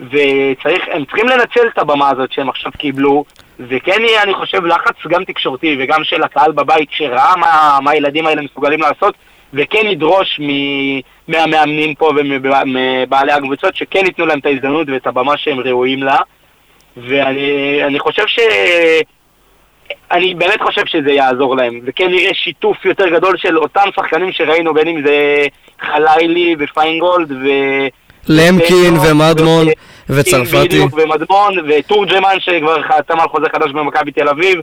[0.00, 3.24] והם צריכים לנצל את הבמה הזאת שהם עכשיו קיבלו,
[3.60, 8.26] וכן יהיה, אני חושב, לחץ גם תקשורתי וגם של הקהל בבית שראה מה, מה הילדים
[8.26, 9.14] האלה מסוגלים לעשות,
[9.54, 10.48] וכן ידרוש מ...
[11.28, 16.18] מהמאמנים פה ומבעלי הקבוצות שכן ייתנו להם את ההזדמנות ואת הבמה שהם ראויים לה.
[16.96, 18.38] ואני חושב ש...
[20.12, 24.74] אני באמת חושב שזה יעזור להם, וכן נראה שיתוף יותר גדול של אותם שחקנים שראינו,
[24.74, 25.46] בין אם זה
[25.80, 27.46] חלילי ופיינגולד ו...
[28.28, 29.66] למקין ומדמון
[30.10, 30.68] וצרפתי.
[30.68, 34.60] בדיוק, ומדמון ותורג'מן שכבר חתם על חוזה חדש במכבי תל אביב,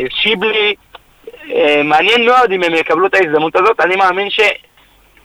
[0.00, 0.74] ושיבלי,
[1.84, 4.30] מעניין מאוד אם הם יקבלו את ההזדמנות הזאת, אני מאמין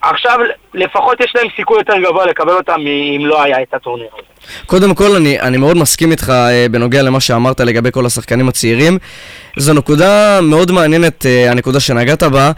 [0.03, 0.38] שעכשיו
[0.73, 2.79] לפחות יש להם סיכוי יותר גבוה לקבל אותם
[3.17, 4.27] אם לא היה את הטורניר הזה.
[4.65, 8.97] קודם כל, אני, אני מאוד מסכים איתך אה, בנוגע למה שאמרת לגבי כל השחקנים הצעירים.
[9.57, 12.51] זו נקודה מאוד מעניינת, אה, הנקודה שנגעת בה,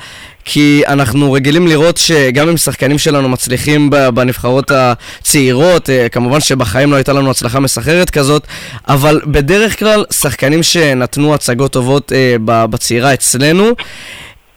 [0.45, 6.95] כי אנחנו רגילים לראות שגם אם שחקנים שלנו מצליחים בנבחרות הצעירות, אה, כמובן שבחיים לא
[6.95, 8.47] הייתה לנו הצלחה מסחררת כזאת,
[8.87, 13.71] אבל בדרך כלל שחקנים שנתנו הצגות טובות אה, בצעירה אצלנו,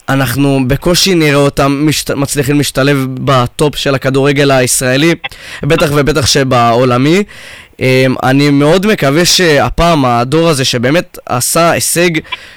[0.09, 2.11] אנחנו בקושי נראה אותם משת...
[2.11, 5.15] מצליחים להשתלב בטופ של הכדורגל הישראלי,
[5.63, 7.23] בטח ובטח שבעולמי.
[7.81, 12.11] אמ, אני מאוד מקווה שהפעם הדור הזה שבאמת עשה הישג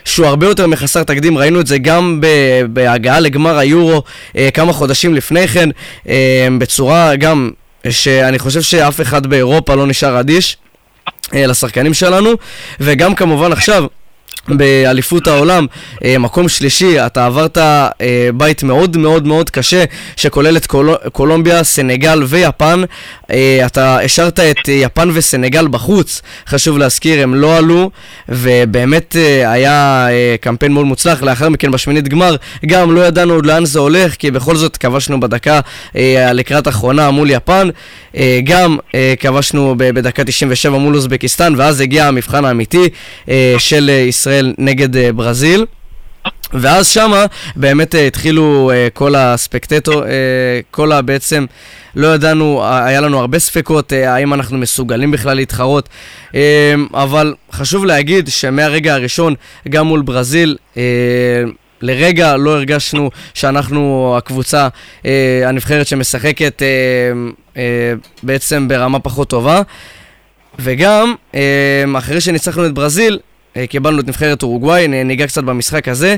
[0.05, 2.21] שהוא הרבה יותר מחסר תקדים, ראינו את זה גם
[2.69, 4.03] בהגעה לגמר היורו
[4.37, 5.69] אה, כמה חודשים לפני כן,
[6.07, 6.13] אמ,
[6.59, 7.51] בצורה גם
[7.89, 10.57] שאני חושב שאף אחד באירופה לא נשאר אדיש
[11.33, 12.29] אה, לשחקנים שלנו,
[12.79, 13.85] וגם כמובן עכשיו
[14.47, 15.65] באליפות העולם,
[16.05, 17.89] אה, מקום שלישי, אתה עברת אה,
[18.33, 19.83] בית מאוד מאוד מאוד קשה,
[20.15, 20.95] שכולל את קול...
[21.11, 22.81] קולומביה, סנגל ויפן.
[23.31, 27.91] אה, אתה השארת את יפן וסנגל בחוץ, חשוב להזכיר, הם לא עלו,
[28.29, 30.07] ובאמת היה
[30.41, 31.23] קמפיין מאוד מוצלח.
[31.23, 35.19] לאחר מכן בשמינית גמר, גם לא ידענו עוד לאן זה הולך, כי בכל זאת כבשנו
[35.19, 35.59] בדקה
[36.33, 37.69] לקראת אחרונה מול יפן.
[38.43, 38.77] גם
[39.19, 42.89] כבשנו בדקה 97 מול אוזבקיסטן, ואז הגיע המבחן האמיתי
[43.57, 44.36] של ישראל.
[44.37, 45.65] ישראל נגד uh, ברזיל.
[46.53, 50.07] ואז שמה באמת uh, התחילו uh, כל הספקטטור, uh,
[50.71, 51.01] כל ה...
[51.01, 51.45] בעצם
[51.95, 55.89] לא ידענו, היה לנו הרבה ספקות uh, האם אנחנו מסוגלים בכלל להתחרות,
[56.31, 56.35] uh,
[56.93, 59.35] אבל חשוב להגיד שמהרגע הראשון,
[59.69, 60.77] גם מול ברזיל, uh,
[61.81, 64.67] לרגע לא הרגשנו שאנחנו הקבוצה,
[65.45, 66.61] הנבחרת שמשחקת
[68.23, 69.61] בעצם ברמה פחות טובה.
[70.59, 71.15] וגם,
[71.97, 73.19] אחרי שניצחנו את ברזיל,
[73.69, 76.15] קיבלנו את נבחרת אורוגוואי, ניגע קצת במשחק הזה.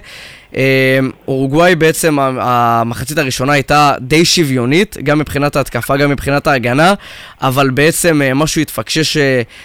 [0.56, 6.94] אה, אורוגוואי בעצם, המחצית הראשונה הייתה די שוויונית, גם מבחינת ההתקפה, גם מבחינת ההגנה,
[7.42, 9.18] אבל בעצם אה, משהו התפקשש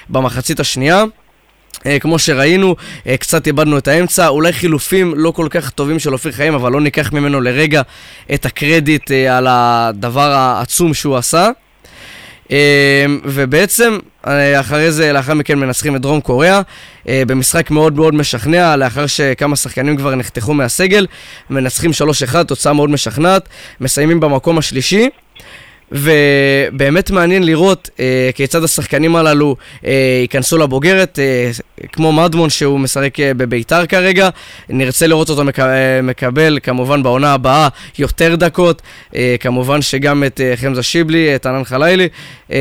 [0.08, 1.04] במחצית השנייה.
[2.00, 2.76] כמו שראינו,
[3.20, 6.80] קצת איבדנו את האמצע, אולי חילופים לא כל כך טובים של אופיר חיים, אבל לא
[6.80, 7.82] ניקח ממנו לרגע
[8.34, 11.50] את הקרדיט על הדבר העצום שהוא עשה.
[13.24, 13.98] ובעצם אה,
[14.60, 16.60] אחרי זה, לאחר מכן מנצחים את דרום קוריאה
[17.08, 21.06] אה, במשחק מאוד מאוד משכנע, לאחר שכמה שחקנים כבר נחתכו מהסגל,
[21.50, 21.90] מנצחים
[22.32, 23.48] 3-1, תוצאה מאוד משכנעת,
[23.80, 25.08] מסיימים במקום השלישי.
[25.92, 31.50] ובאמת מעניין לראות אה, כיצד השחקנים הללו אה, ייכנסו לבוגרת, אה,
[31.92, 34.28] כמו מדמון שהוא משחק אה, בביתר כרגע,
[34.68, 37.68] נרצה לראות אותו מק, אה, מקבל כמובן בעונה הבאה
[37.98, 38.82] יותר דקות,
[39.14, 42.08] אה, כמובן שגם את אה, חמזה שיבלי, את ענן חלילי,
[42.52, 42.58] אה,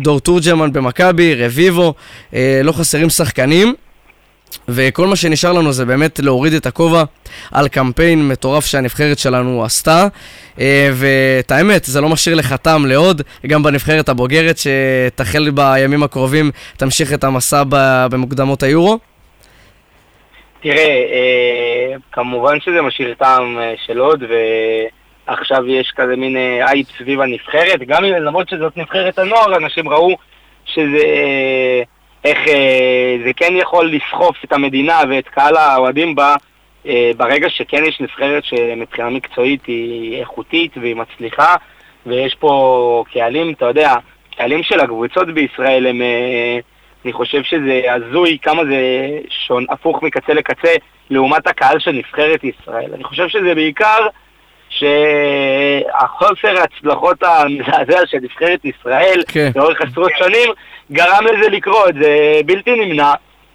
[0.00, 1.94] דור תורג'מן במכבי, רביבו,
[2.34, 3.74] אה, לא חסרים שחקנים.
[4.68, 7.02] וכל מה שנשאר לנו זה באמת להוריד את הכובע
[7.52, 10.06] על קמפיין מטורף שהנבחרת שלנו עשתה.
[10.60, 16.50] אה, ואת האמת, זה לא משאיר לך טעם לעוד, גם בנבחרת הבוגרת שתחל בימים הקרובים,
[16.76, 17.62] תמשיך את המסע
[18.10, 18.98] במוקדמות היורו.
[20.62, 24.24] תראה, אה, כמובן שזה משאיר טעם אה, של עוד,
[25.28, 30.16] ועכשיו יש כזה מין אייפ סביב הנבחרת, גם למרות שזאת נבחרת הנוער, אנשים ראו
[30.64, 31.04] שזה...
[32.24, 36.34] איך אה, זה כן יכול לסחוף את המדינה ואת קהל האוהדים בה
[36.86, 41.54] אה, ברגע שכן יש נבחרת שמבחינה מקצועית היא איכותית והיא מצליחה
[42.06, 43.94] ויש פה קהלים, אתה יודע,
[44.36, 46.58] קהלים של הקבוצות בישראל הם, אה,
[47.04, 48.80] אני חושב שזה הזוי כמה זה
[49.46, 50.72] שון, הפוך מקצה לקצה
[51.10, 52.94] לעומת הקהל של נבחרת ישראל.
[52.94, 54.06] אני חושב שזה בעיקר
[54.78, 59.50] שהחוסר ההצלחות המזעזע של נבחרת ישראל כן.
[59.56, 60.50] לאורך עשרות שנים
[60.92, 63.14] גרם לזה לקרות, זה בלתי נמנע.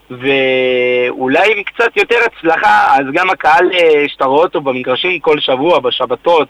[0.09, 5.79] ואולי עם קצת יותר הצלחה, אז גם הקהל אה, שאתה רואה אותו במגרשים כל שבוע,
[5.79, 6.47] בשבתות,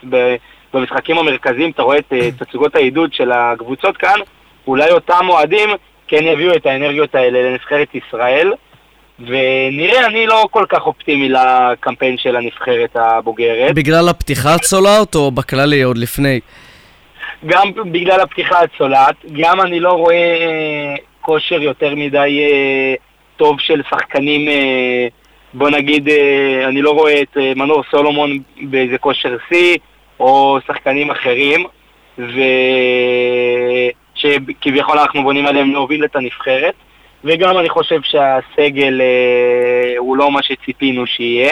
[0.73, 4.19] במשחקים המרכזיים, אתה רואה את אה, תצוגות העידוד של הקבוצות כאן,
[4.67, 5.69] אולי אותם אוהדים
[6.07, 8.53] כן יביאו את האנרגיות האלה לנבחרת ישראל.
[9.19, 13.75] ונראה, אני לא כל כך אופטימי לקמפיין של הנבחרת הבוגרת.
[13.75, 16.39] בגלל הפתיחה הצולעת או בכללי עוד לפני?
[17.45, 22.93] גם בגלל הפתיחה הצולעת, גם אני לא רואה אה, כושר יותר מדי אה,
[23.37, 25.07] טוב של שחקנים, אה,
[25.53, 26.09] בוא נגיד,
[26.67, 29.77] אני לא רואה את מנור סולומון באיזה כושר שיא,
[30.19, 31.65] או שחקנים אחרים,
[34.15, 36.73] ושכביכול אנחנו בונים עליהם להוביל את הנבחרת.
[37.27, 41.51] וגם אני חושב שהסגל אה, הוא לא מה שציפינו שיהיה,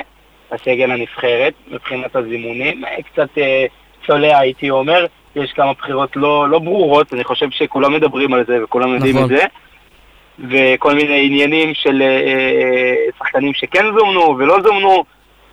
[0.52, 2.84] הסגל הנבחרת, מבחינת הזימונים.
[3.12, 3.66] קצת אה,
[4.08, 8.64] צולע הייתי אומר, יש כמה בחירות לא, לא ברורות, אני חושב שכולם מדברים על זה
[8.64, 9.24] וכולם יודעים נכון.
[9.24, 9.46] את זה.
[10.50, 15.04] וכל מיני עניינים של אה, אה שחקנים שכן זומנו ולא זומנו.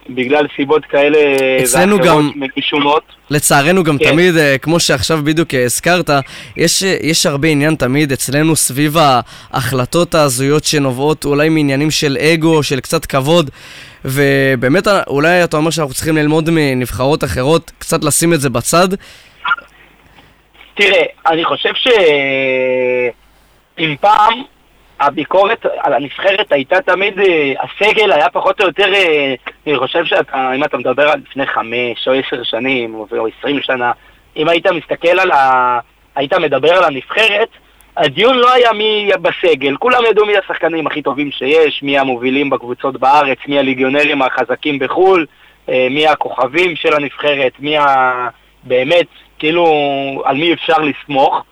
[0.08, 1.18] בגלל סיבות כאלה
[1.62, 3.02] אצלנו גם, משונות.
[3.30, 4.04] לצערנו גם כן.
[4.04, 6.10] תמיד, אה, כמו שעכשיו בדיוק הזכרת,
[6.56, 12.62] יש, אה, יש הרבה עניין תמיד אצלנו סביב ההחלטות ההזויות שנובעות אולי מעניינים של אגו,
[12.62, 13.50] של קצת כבוד,
[14.04, 18.88] ובאמת אולי אתה אומר שאנחנו צריכים ללמוד מנבחרות אחרות, קצת לשים את זה בצד.
[20.74, 24.42] תראה, אני חושב שאם פעם
[25.02, 29.34] הביקורת על הנבחרת הייתה תמיד, אה, הסגל היה פחות או יותר, אה,
[29.66, 33.92] אני חושב שאם אתה מדבר על לפני חמש או עשר שנים או עשרים שנה,
[34.36, 35.78] אם היית מסתכל על ה...
[36.16, 37.48] היית מדבר על הנבחרת,
[37.96, 42.96] הדיון לא היה מי בסגל, כולם ידעו מי השחקנים הכי טובים שיש, מי המובילים בקבוצות
[42.96, 45.26] בארץ, מי הליגיונרים החזקים בחו"ל,
[45.68, 48.28] אה, מי הכוכבים של הנבחרת, מי ה...
[48.62, 49.06] באמת,
[49.38, 49.66] כאילו,
[50.24, 51.44] על מי אפשר לסמוך.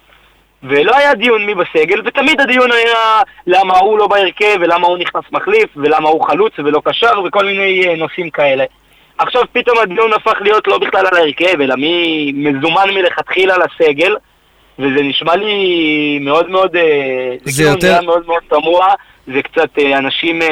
[0.63, 5.25] ולא היה דיון מי בסגל, ותמיד הדיון היה למה הוא לא בהרכב, ולמה הוא נכנס
[5.33, 8.65] מחליף, ולמה הוא חלוץ ולא קשר, וכל מיני אה, נושאים כאלה.
[9.19, 14.17] עכשיו פתאום הדיון הפך להיות לא בכלל על ההרכב, אלא מי מזומן מלכתחילה לסגל,
[14.79, 18.01] וזה נשמע לי מאוד מאוד, אה, זה, זה יותר...
[18.03, 18.95] מאוד מאוד תמוה.
[19.35, 20.43] זה קצת אה, אנשים,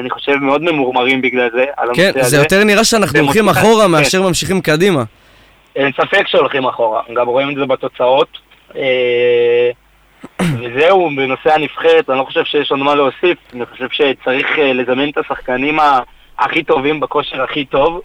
[0.00, 2.28] אני חושב, מאוד ממורמרים בגלל זה, כן, הנושא הזה.
[2.28, 3.90] זה יותר נראה שאנחנו הולכים אחורה כן.
[3.90, 5.02] מאשר ממשיכים קדימה.
[5.76, 8.49] אין ספק שהולכים אחורה, גם רואים את זה בתוצאות.
[8.76, 9.70] אה,
[10.40, 15.08] וזהו, בנושא הנבחרת, אני לא חושב שיש לנו מה להוסיף, אני חושב שצריך אה, לזמן
[15.08, 15.78] את השחקנים
[16.38, 18.00] הכי טובים בכושר הכי טוב,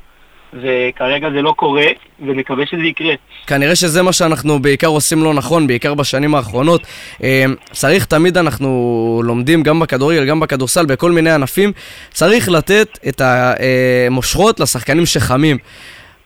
[0.54, 1.86] וכרגע זה לא קורה,
[2.26, 3.14] ונקווה שזה יקרה.
[3.48, 6.82] כנראה שזה מה שאנחנו בעיקר עושים לא נכון, בעיקר בשנים האחרונות.
[7.24, 11.72] אה, צריך תמיד, אנחנו לומדים גם בכדורגל, גם בכדורסל, בכל מיני ענפים,
[12.12, 15.58] צריך לתת את המושכות לשחקנים שחמים.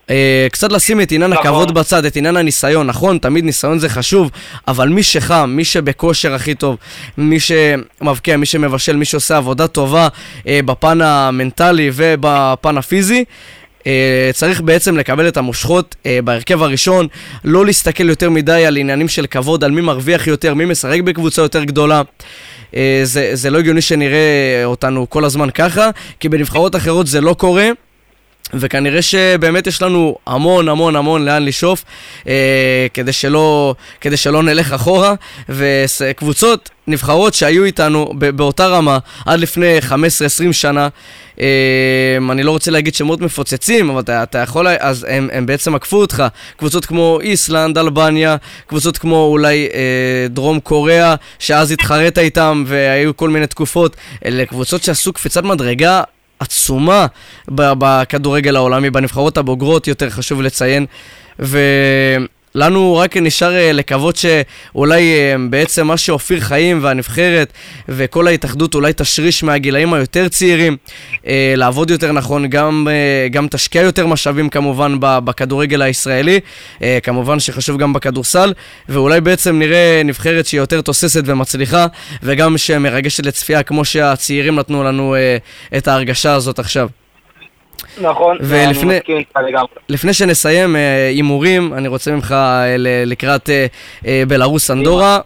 [0.10, 1.47] אה, קצת לשים את עניין נכון.
[1.47, 4.32] הכבוד בצד, את עניין הניסיון, נכון, תמיד ניסיון זה חשוב,
[4.68, 6.78] אבל מי שחם, מי שבכושר הכי טוב,
[7.18, 10.07] מי שמבקיע, מי שמבשל, מי שעושה עבודה טובה
[10.47, 13.24] אה, בפן המנטלי ובפן הפיזי,
[13.88, 17.07] אה, צריך בעצם לקבל את המושכות בהרכב הראשון,
[17.43, 21.41] לא להסתכל יותר מדי על עניינים של כבוד, על מי מרוויח יותר, מי משחק בקבוצה
[21.41, 22.01] יותר גדולה.
[23.03, 25.89] זה, זה לא הגיוני שנראה אותנו כל הזמן ככה,
[26.20, 27.70] כי בנבחרות אחרות זה לא קורה.
[28.54, 31.84] וכנראה שבאמת יש לנו המון המון המון לאן לשאוף
[32.28, 35.14] אה, כדי, שלא, כדי שלא נלך אחורה.
[35.50, 39.93] וקבוצות נבחרות שהיו איתנו באותה רמה עד לפני 15-20
[40.52, 40.88] שנה
[41.39, 41.45] אה,
[42.30, 45.97] אני לא רוצה להגיד שמות מפוצצים אבל אתה, אתה יכול, אז הם, הם בעצם עקפו
[45.97, 46.24] אותך.
[46.58, 48.36] קבוצות כמו איסלנד, אלבניה
[48.68, 53.95] קבוצות כמו אולי אה, דרום קוריאה שאז התחרית איתם והיו כל מיני תקופות.
[54.26, 56.04] אלה קבוצות שעשו קפיצת מדרגה
[56.40, 57.06] עצומה
[57.48, 60.86] בכדורגל העולמי, בנבחרות הבוגרות, יותר חשוב לציין.
[62.56, 67.54] ולנו רק נשאר אה, לקוות שאולי אה, בעצם מה שאופיר חיים והנבחרת
[67.89, 70.78] וכל ההתאחדות אולי תשריש מהגילאים היותר צעירים,
[71.28, 72.88] אה, לעבוד יותר נכון, גם,
[73.32, 76.39] גם תשקיע יותר משאבים כמובן בכדורגל הישראלי,
[77.04, 78.54] כמובן שחשוב גם בכדורסל,
[78.89, 81.86] ואולי בעצם נראה נבחרת שהיא יותר תוססת ומצליחה,
[82.24, 85.16] וגם שמרגשת לצפייה כמו שהצעירים נתנו לנו
[85.78, 86.99] את ההרגשה הזאת עכשיו.
[88.01, 89.67] נכון, ולפני- אני מסכים איתך לגמרי.
[89.89, 92.75] לפני שנסיים אה, הימורים, אני רוצה ממך אה,
[93.05, 93.49] לקראת
[94.05, 95.19] אה, בלרוס אנדורה.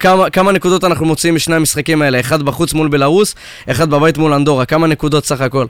[0.00, 2.20] כמה, כמה נקודות אנחנו מוציאים משני המשחקים האלה?
[2.20, 3.34] אחד בחוץ מול בלרוס,
[3.70, 4.66] אחד בבית מול אנדורה.
[4.66, 5.66] כמה נקודות סך הכל?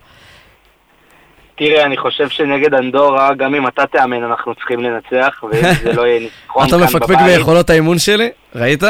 [1.58, 6.06] תראה, אני חושב שנגד אנדורה, גם אם אתה תאמן, אנחנו צריכים לנצח, ואם זה לא
[6.06, 7.18] יהיה ניצחון אתה כאן מפקפק בבית.
[7.38, 8.28] ביכולות האימון שלי?
[8.54, 8.82] ראית?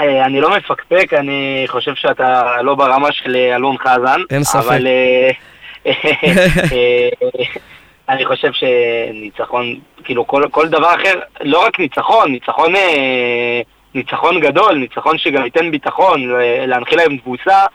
[0.00, 4.20] אה, אני לא מפקפק, אני חושב שאתה לא ברמה של אה, אלון חזן.
[4.30, 4.64] אין ספק.
[4.66, 5.30] אבל אה,
[8.08, 12.72] אני חושב שניצחון, כאילו כל, כל דבר אחר, לא רק ניצחון, ניצחון,
[13.94, 16.28] ניצחון גדול, ניצחון שגם ייתן ביטחון,
[16.66, 17.66] להנחיל להם תבוסה,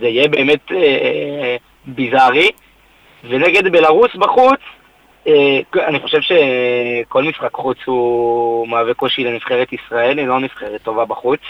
[0.00, 0.72] זה יהיה באמת
[1.86, 2.50] ביזארי.
[3.24, 4.60] ונגד בלרוס בחוץ,
[5.88, 11.40] אני חושב שכל משחק חוץ הוא מהווה קושי לנבחרת ישראל, היא לא נבחרת טובה בחוץ.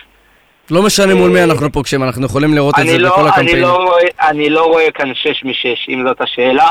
[0.71, 3.29] לא משנה מול מי אנחנו פוגשים, אנחנו יכולים לראות את אני זה לא, בכל אני,
[3.29, 3.63] הקמפיינים.
[3.63, 6.69] לא אני לא רואה כאן שש משש, אם זאת השאלה.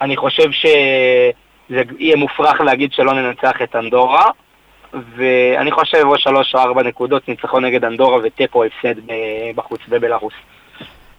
[0.00, 4.24] אני חושב שזה יהיה מופרך להגיד שלא ננצח את אנדורה,
[5.16, 9.12] ואני חושב או שלוש או ארבע נקודות ניצחון נגד אנדורה ותיקו הפסד ב-
[9.54, 10.32] בחוץ בבלארוס.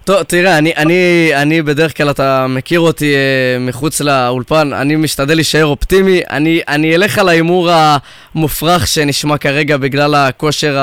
[0.03, 5.35] טוב, תראה, אני, אני, אני בדרך כלל, אתה מכיר אותי אה, מחוץ לאולפן, אני משתדל
[5.35, 6.21] להישאר אופטימי.
[6.29, 10.77] אני, אני אלך על ההימור המופרך שנשמע כרגע בגלל הכושר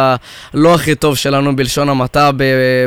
[0.54, 2.30] הלא הכי טוב שלנו בלשון המעטה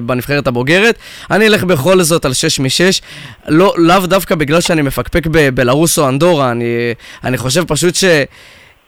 [0.05, 0.95] בנבחרת הבוגרת.
[1.31, 3.01] אני אלך בכל זאת על 6 מ-6,
[3.47, 8.03] לא, לאו דווקא בגלל שאני מפקפק בבלארוס או אנדורה, אני, אני חושב פשוט ש...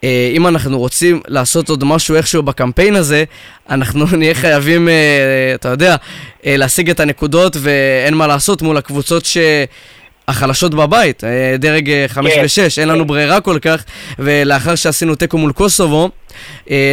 [0.03, 3.23] אה, אם אנחנו רוצים לעשות עוד משהו איכשהו בקמפיין הזה,
[3.69, 4.93] אנחנו נהיה חייבים, אה,
[5.55, 5.95] אתה יודע,
[6.45, 9.37] אה, להשיג את הנקודות ואין מה לעשות מול הקבוצות ש...
[10.27, 11.23] החלשות בבית,
[11.59, 13.83] דרג 5 כן, ו-6, אין לנו ברירה כל כך,
[14.19, 16.09] ולאחר שעשינו תיקו מול קוסובו,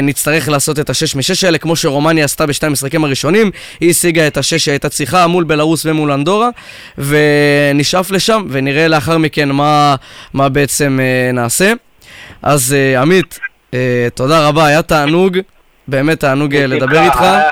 [0.03, 3.51] נצטרך לעשות את ה-6 מ-6 האלה, כמו שרומניה עשתה בשתי המשחקים הראשונים,
[3.81, 6.49] היא השיגה את ה-6 שהיא הייתה צריכה מול בלרוס ומול אנדורה,
[6.99, 9.97] ונשאף לשם, ונראה לאחר מכן מה,
[10.33, 10.99] מה בעצם
[11.33, 11.73] נעשה.
[12.43, 13.39] אז אה, עמית,
[13.75, 13.79] אה,
[14.15, 15.39] תודה רבה, היה תענוג,
[15.89, 17.21] באמת תענוג אה, לדבר איתך.
[17.21, 17.43] היה-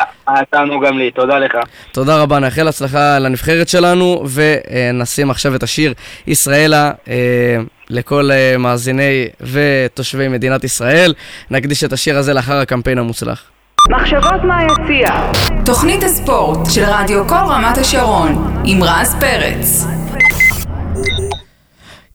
[0.51, 1.53] תענוג גם לי, תודה לך.
[1.93, 5.95] תודה רבה, נאחל הצלחה לנבחרת שלנו, ונשים עכשיו את השיר
[6.26, 6.91] ישראלה
[7.91, 11.14] לכל מאזיני ותושבי מדינת ישראל.
[11.51, 13.43] נקדיש את השיר הזה לאחר הקמפיין המוצלח.
[13.91, 15.09] מחשבות מהיציע.
[15.64, 19.86] תוכנית הספורט של רדיו קול רמת השרון עם רז פרץ.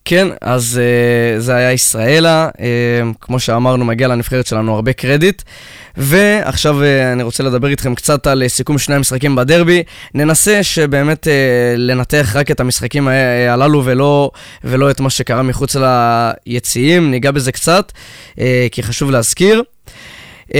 [0.04, 2.60] כן, אז uh, זה היה ישראלה, uh,
[3.20, 5.42] כמו שאמרנו, מגיע לנבחרת שלנו הרבה קרדיט.
[5.96, 9.82] ועכשיו uh, אני רוצה לדבר איתכם קצת על סיכום שני המשחקים בדרבי.
[10.14, 11.30] ננסה שבאמת uh,
[11.76, 13.08] לנתח רק את המשחקים
[13.48, 14.30] הללו ולא,
[14.64, 17.92] ולא את מה שקרה מחוץ ליציעים, ניגע בזה קצת,
[18.32, 18.38] uh,
[18.72, 19.62] כי חשוב להזכיר.
[20.48, 20.54] Uh,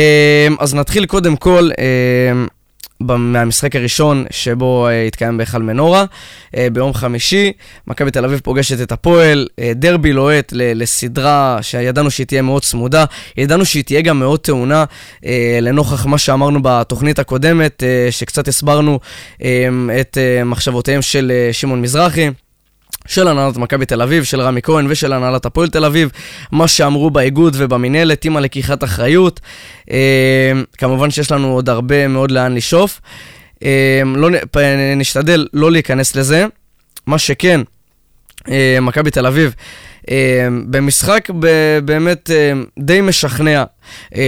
[0.59, 1.70] אז נתחיל קודם כל...
[1.72, 2.53] Uh,
[3.01, 6.05] מהמשחק הראשון שבו uh, התקיים בהיכל מנורה.
[6.05, 7.53] Uh, ביום חמישי,
[7.86, 13.05] מכבי תל אביב פוגשת את הפועל, uh, דרבי לוהט לסדרה שידענו שהיא תהיה מאוד צמודה,
[13.36, 14.84] ידענו שהיא תהיה גם מאוד טעונה,
[15.62, 19.01] לנוכח מה שאמרנו בתוכנית הקודמת, שקצת הסברנו
[20.01, 22.30] את מחשבותיהם של שמעון מזרחי.
[23.07, 26.11] של הנהלת מכבי תל אביב, של רמי כהן ושל הנהלת הפועל תל אביב,
[26.52, 29.40] מה שאמרו באיגוד ובמינהלת עם הלקיחת אחריות.
[29.90, 33.00] אה, כמובן שיש לנו עוד הרבה מאוד לאן לשאוף.
[33.64, 34.28] אה, לא,
[34.96, 36.46] נשתדל לא להיכנס לזה.
[37.07, 37.61] מה שכן,
[38.48, 39.55] אה, מכבי תל אביב,
[40.70, 41.28] במשחק
[41.84, 43.64] באמת אה, די משכנע,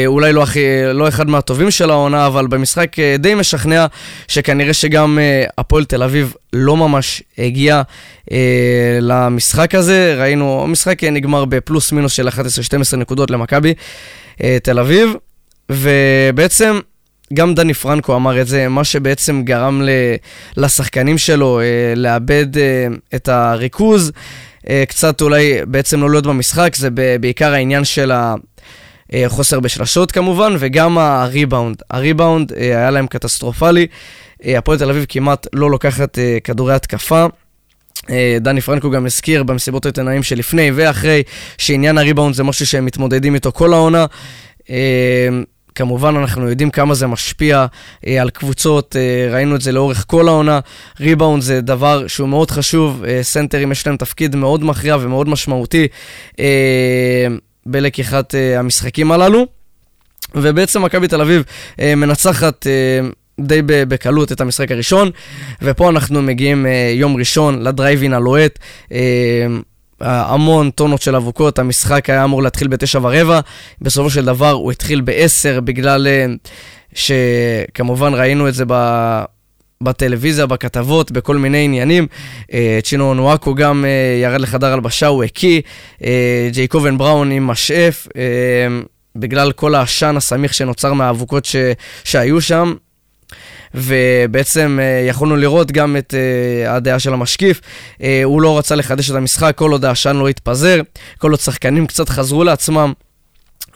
[0.06, 0.60] אולי לא, הכי,
[0.94, 3.86] לא אחד מהטובים של העונה, אבל במשחק די משכנע,
[4.28, 5.18] שכנראה שגם
[5.58, 7.82] הפועל תל אביב לא ממש הגיע
[9.00, 10.14] למשחק הזה.
[10.18, 13.74] ראינו, המשחק נגמר בפלוס מינוס של 11-12 נקודות למכבי
[14.62, 15.14] תל אביב,
[15.70, 16.80] ובעצם...
[17.34, 19.82] גם דני פרנקו אמר את זה, מה שבעצם גרם
[20.56, 21.64] לשחקנים שלו אה,
[21.96, 24.20] לאבד אה, את הריכוז, אה,
[24.88, 26.88] קצת אולי בעצם לא להיות במשחק, זה
[27.20, 28.12] בעיקר העניין של
[29.12, 31.76] החוסר בשלשות כמובן, וגם הריבאונד.
[31.90, 33.86] הריבאונד היה להם קטסטרופלי,
[34.44, 37.26] הפועל תל אביב כמעט לא לוקחת כדורי התקפה.
[38.40, 41.22] דני פרנקו גם הזכיר במסיבות העיתונאים שלפני ואחרי
[41.58, 44.06] שעניין הריבאונד זה משהו שהם מתמודדים איתו כל העונה.
[45.76, 47.66] כמובן, אנחנו יודעים כמה זה משפיע
[48.06, 50.60] אה, על קבוצות, אה, ראינו את זה לאורך כל העונה.
[51.00, 55.88] ריבאונד זה דבר שהוא מאוד חשוב, אה, סנטרים יש להם תפקיד מאוד מכריע ומאוד משמעותי
[56.40, 57.26] אה,
[57.66, 59.46] בלקיחת אה, המשחקים הללו.
[60.34, 61.42] ובעצם מכבי תל אביב
[61.80, 62.66] אה, מנצחת...
[62.66, 63.08] אה,
[63.40, 65.10] די בקלות את המשחק הראשון,
[65.62, 68.58] ופה אנחנו מגיעים אה, יום ראשון לדרייב אין הלוהט.
[68.92, 69.46] אה,
[70.01, 73.40] המון טונות של אבוקות, המשחק היה אמור להתחיל בתשע ורבע,
[73.80, 76.26] בסופו של דבר הוא התחיל בעשר בגלל אה,
[76.94, 79.22] שכמובן ראינו את זה ב...
[79.82, 82.07] בטלוויזיה, בכתבות, בכל מיני עניינים.
[82.53, 85.61] אה, צ'ינו נואקו גם אה, ירד לחדר הלבשה, הוא הקיא.
[86.53, 88.09] ג'ייקובן בראון עם משאף.
[89.16, 91.57] בגלל כל העשן הסמיך שנוצר מהאבוקות ש...
[92.05, 92.74] שהיו שם,
[93.76, 97.60] ובעצם אה, יכולנו לראות גם את אה, הדעה של המשקיף.
[98.02, 100.80] אה, הוא לא רצה לחדש את המשחק כל עוד העשן לא התפזר,
[101.18, 102.92] כל עוד שחקנים קצת חזרו לעצמם.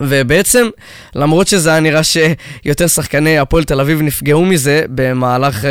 [0.00, 0.68] ובעצם,
[1.14, 5.64] למרות שזה היה נראה שיותר שחקני הפועל תל אביב נפגעו מזה במהלך,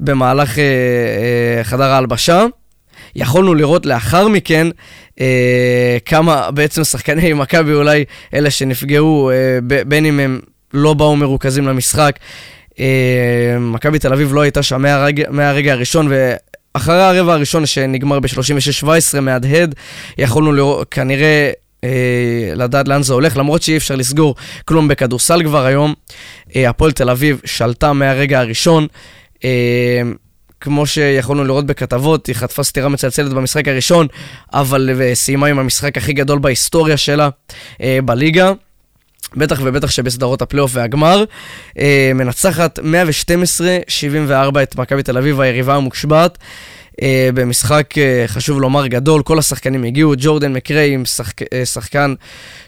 [0.00, 0.58] במהלך
[1.62, 2.46] חדר ההלבשה,
[3.16, 4.66] יכולנו לראות לאחר מכן
[5.20, 10.40] אה, כמה בעצם שחקני מכבי אולי אלה שנפגעו, אה, בין אם הם
[10.74, 12.18] לא באו מרוכזים למשחק,
[13.60, 19.74] מכבי תל אביב לא הייתה שם מהרגע, מהרגע הראשון, ואחרי הרבע הראשון שנגמר ב-36-17 מהדהד,
[20.18, 21.50] יכולנו לראות, כנראה...
[21.84, 25.94] אה, לדעת לאן זה הולך, למרות שאי אפשר לסגור כלום בכדורסל כבר היום.
[26.56, 28.86] אה, הפועל תל אביב שלטה מהרגע הראשון.
[29.44, 30.02] אה,
[30.60, 34.06] כמו שיכולנו לראות בכתבות, היא חטפה סטירה מצלצלת במשחק הראשון,
[34.52, 37.28] אבל סיימה עם המשחק הכי גדול בהיסטוריה שלה
[37.80, 38.52] אה, בליגה.
[39.36, 41.24] בטח ובטח שבסדרות הפלייאוף והגמר.
[41.78, 42.82] אה, מנצחת 112-74
[44.62, 46.38] את מכבי תל אביב, היריבה המושבעת.
[47.02, 52.14] אה, במשחק, אה, חשוב לומר, גדול, כל השחקנים הגיעו, ג'ורדן מקריי עם שחק, אה, שחקן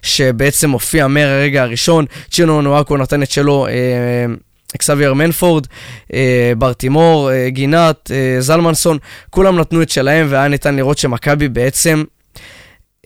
[0.02, 3.72] שבעצם הופיע מהרגע הראשון, צ'ינאנו אונואקו נתן את שלו, אה,
[4.76, 5.66] אקסאבייר מנפורד,
[6.14, 8.98] אה, ברטימור, אה, גינת, אה, זלמנסון,
[9.30, 12.04] כולם נתנו את שלהם, והיה ניתן לראות שמכבי בעצם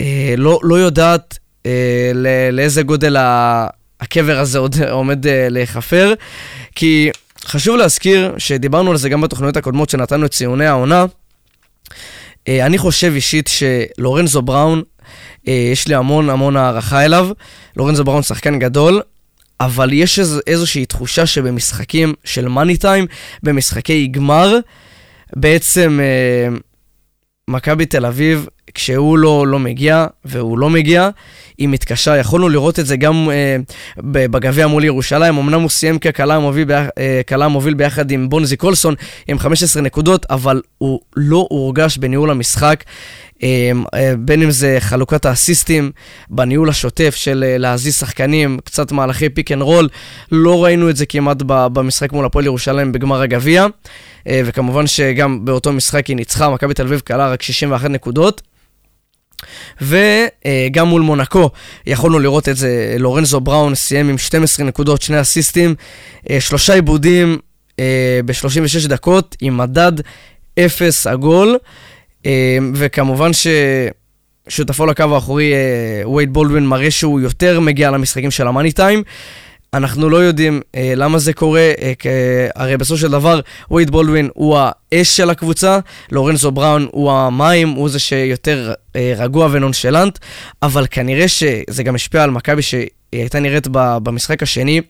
[0.00, 2.12] אה, לא, לא יודעת אה,
[2.52, 3.16] לאיזה גודל
[4.00, 6.14] הקבר הזה עוד עומד אה, להיחפר.
[6.74, 7.10] כי
[7.44, 11.04] חשוב להזכיר שדיברנו על זה גם בתוכניות הקודמות שנתנו את ציוני העונה.
[12.48, 14.82] אה, אני חושב אישית שלורנזו בראון,
[15.44, 17.28] יש לי המון המון הערכה אליו.
[17.76, 19.02] לורנזו בראון שחקן גדול,
[19.60, 23.06] אבל יש איז, איזושהי תחושה שבמשחקים של מאני טיים,
[23.42, 24.58] במשחקי גמר,
[25.36, 26.00] בעצם
[27.48, 28.46] מכבי תל אביב,
[28.76, 31.08] כשהוא לא, לא מגיע, והוא לא מגיע,
[31.58, 32.16] היא מתקשה.
[32.16, 33.56] יכולנו לראות את זה גם אה,
[34.30, 35.38] בגביע מול ירושלים.
[35.38, 36.86] אמנם הוא סיים כקלע המוביל, ביח,
[37.32, 38.94] אה, מוביל ביחד עם בונזי קולסון
[39.28, 42.84] עם 15 נקודות, אבל הוא לא הורגש בניהול המשחק.
[43.42, 45.90] אה, אה, בין אם זה חלוקת האסיסטים
[46.30, 49.88] בניהול השוטף של אה, להזיז שחקנים, קצת מהלכי pick and roll,
[50.32, 53.66] לא ראינו את זה כמעט במשחק מול הפועל ירושלים בגמר הגביע,
[54.28, 58.42] וכמובן שגם באותו משחק היא ניצחה, מכבי תל אביב קלה רק 61 נקודות.
[59.80, 61.50] וגם מול מונקו
[61.86, 65.74] יכולנו לראות את זה, לורנזו בראון סיים עם 12 נקודות, שני אסיסטים,
[66.30, 67.38] אה, שלושה עיבודים
[67.78, 69.92] אה, ב-36 דקות עם מדד
[70.58, 71.58] 0 עגול,
[72.26, 73.46] אה, וכמובן ש...
[74.48, 75.52] שותפו לקו האחורי,
[76.14, 79.02] וייד בולדווין, מראה שהוא יותר מגיע למשחקים של המאני טיים.
[79.76, 82.06] אנחנו לא יודעים אה, למה זה קורה, אה, כ...
[82.54, 85.78] הרי בסופו של דבר וייד בולדווין הוא האש של הקבוצה,
[86.12, 90.18] לורנזו בראון הוא המים, הוא זה שיותר אה, רגוע ונונשלנט,
[90.62, 93.98] אבל כנראה שזה גם השפיע על מכבי שהיא הייתה נראית ב...
[94.02, 94.80] במשחק השני.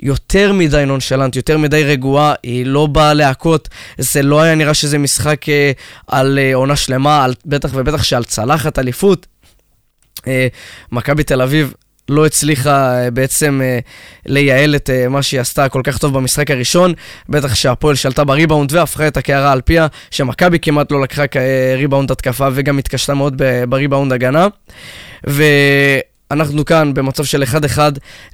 [0.00, 3.68] יותר מדי נונשלנט, יותר מדי רגועה, היא לא באה להכות.
[3.98, 5.72] זה לא היה נראה שזה משחק אה,
[6.06, 9.26] על אה, עונה שלמה, על, בטח ובטח שעל צלחת אליפות.
[10.26, 10.46] אה,
[10.92, 11.72] מכבי תל אביב
[12.08, 13.78] לא הצליחה אה, בעצם אה,
[14.26, 16.92] לייעל את אה, מה שהיא עשתה כל כך טוב במשחק הראשון.
[17.28, 21.22] בטח שהפועל שלטה בריבאונד והפכה את הקערה על פיה, שמכבי כמעט לא לקחה
[21.76, 24.46] ריבאונד התקפה וגם התקשתה מאוד בריבאונד הגנה.
[25.24, 27.78] ואנחנו כאן במצב של 1-1,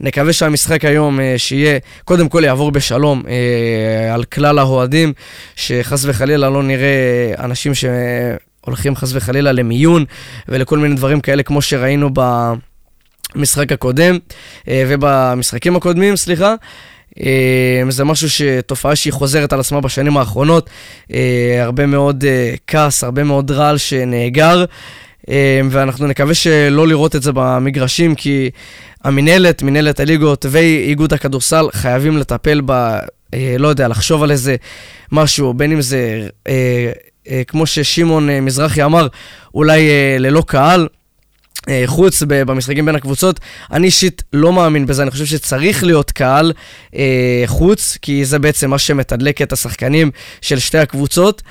[0.01, 3.23] נקווה שהמשחק היום שיהיה, קודם כל יעבור בשלום
[4.13, 5.13] על כלל האוהדים,
[5.57, 10.05] שחס וחלילה לא נראה אנשים שהולכים חס וחלילה למיון
[10.49, 12.21] ולכל מיני דברים כאלה כמו שראינו ב...
[13.35, 14.19] במשחק הקודם,
[14.69, 16.55] אה, ובמשחקים הקודמים, סליחה.
[17.21, 20.71] אה, זה משהו שתופעה שהיא חוזרת על עצמה בשנים האחרונות.
[21.13, 22.25] אה, הרבה מאוד
[22.67, 24.65] כעס, הרבה מאוד רעל שנאגר,
[25.71, 28.51] ואנחנו נקווה שלא לראות את זה במגרשים, כי
[29.05, 32.99] המינהלת, מינהלת הליגות ואיגוד הכדורסל חייבים לטפל ב...
[33.59, 34.57] לא יודע, לחשוב על איזה
[35.13, 36.29] משהו, בין אם זה,
[37.47, 39.09] כמו ששמעון מזרחי אמר,
[39.55, 40.89] אולי ללא קהל.
[41.69, 43.41] אה, חוץ במשחקים בין הקבוצות.
[43.73, 46.53] אני אישית לא מאמין בזה, אני חושב שצריך להיות קהל
[46.97, 50.11] אה, חוץ, כי זה בעצם מה שמתדלק את השחקנים
[50.41, 51.43] של שתי הקבוצות.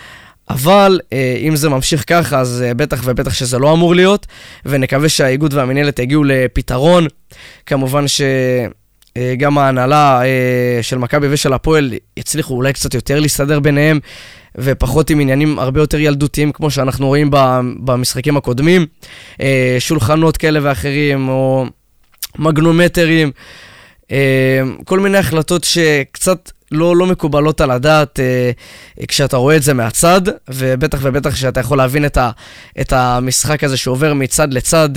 [0.49, 4.27] אבל אה, אם זה ממשיך ככה, אז אה, בטח ובטח שזה לא אמור להיות,
[4.65, 7.07] ונקווה שהאיגוד והמנהלת יגיעו לפתרון.
[7.65, 13.99] כמובן שגם אה, ההנהלה אה, של מכבי ושל הפועל יצליחו אולי קצת יותר להסתדר ביניהם.
[14.57, 17.29] ופחות עם עניינים הרבה יותר ילדותיים, כמו שאנחנו רואים
[17.83, 18.85] במשחקים הקודמים.
[19.41, 21.65] אה, שולחנות כאלה ואחרים, או
[22.37, 23.31] מגנומטרים,
[24.11, 28.51] אה, כל מיני החלטות שקצת לא, לא מקובלות על הדעת אה,
[29.07, 32.31] כשאתה רואה את זה מהצד, ובטח ובטח שאתה יכול להבין את, ה,
[32.81, 34.89] את המשחק הזה שעובר מצד לצד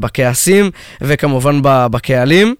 [0.00, 2.54] בכעסים, וכמובן בקהלים.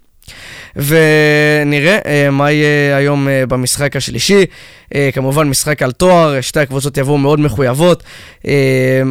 [0.77, 4.45] ונראה uh, מה יהיה היום uh, במשחק השלישי.
[4.45, 8.03] Uh, כמובן משחק על תואר, שתי הקבוצות יבואו מאוד מחויבות.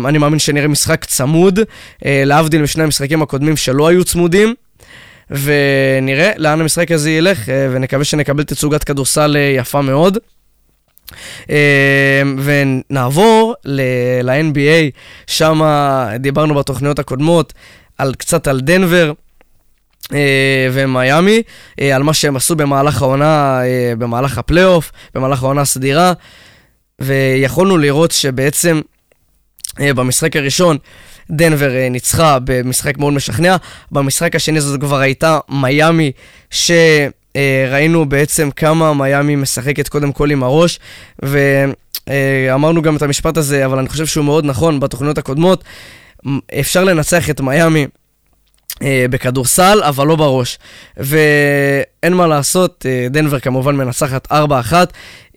[0.06, 1.60] אני מאמין שנראה משחק צמוד,
[2.06, 4.56] להבדיל משני המשחקים הקודמים שלא היו צמודים.
[5.30, 7.40] ונראה לאן המשחק הזה ילך,
[7.72, 10.18] ונקווה שנקבל תצוגת כדורסל יפה מאוד.
[12.38, 14.98] ונעבור ל-NBA,
[15.28, 15.62] שם
[16.20, 17.54] דיברנו בתוכניות הקודמות
[17.98, 19.12] על, קצת על דנבר.
[20.14, 21.42] אה, ומיאמי,
[21.82, 26.14] אה, על מה שהם עשו במהלך העונה, אה, במהלך הפלייאוף, במהלך העונה הסדירה,
[27.02, 28.82] ויכולנו לראות שבעצם
[29.80, 30.78] במשחק הראשון
[31.30, 33.56] דנבר ניצחה במשחק מאוד משכנע,
[33.92, 36.12] במשחק השני זאת כבר הייתה מיאמי,
[36.50, 40.80] שראינו בעצם כמה מיאמי משחקת קודם כל עם הראש,
[41.22, 45.64] ואמרנו גם את המשפט הזה, אבל אני חושב שהוא מאוד נכון בתוכניות הקודמות,
[46.60, 47.88] אפשר לנצח את מיאמי
[49.10, 50.60] בכדורסל, אבל לא בראש.
[50.98, 54.34] ואין מה לעשות, אה, דנבר כמובן מנצחת 4-1,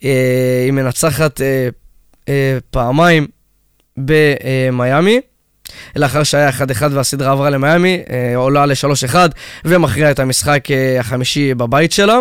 [0.03, 1.41] אה, היא מנצחת
[2.71, 3.27] פעמיים
[3.97, 5.19] במיאמי.
[5.95, 6.53] לאחר שהיה 1-1
[6.91, 8.03] והסדרה עברה למיאמי,
[8.35, 9.15] עולה ל-3-1
[9.65, 10.63] ומכריעה את המשחק
[10.99, 12.19] החמישי בבית שלה.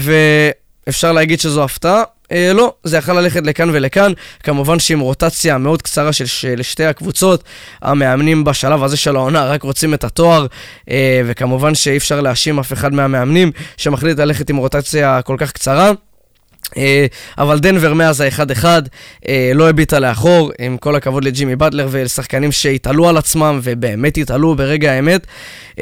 [0.00, 2.02] ואפשר להגיד שזו הפתעה,
[2.32, 4.12] אה, לא, זה יכול ללכת לכאן ולכאן,
[4.42, 7.44] כמובן שעם רוטציה מאוד קצרה של, של שתי הקבוצות,
[7.82, 10.46] המאמנים בשלב הזה של העונה רק רוצים את התואר,
[10.90, 15.92] אה, וכמובן שאי אפשר להאשים אף אחד מהמאמנים שמחליט ללכת עם רוטציה כל כך קצרה.
[16.66, 16.78] Uh,
[17.38, 23.08] אבל דנבר מאז ה-1-1 uh, לא הביטה לאחור, עם כל הכבוד לג'ימי בטלר ולשחקנים שהתעלו
[23.08, 25.26] על עצמם ובאמת התעלו ברגע האמת.
[25.72, 25.78] Uh,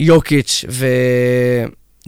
[0.00, 0.86] יוקיץ' ו...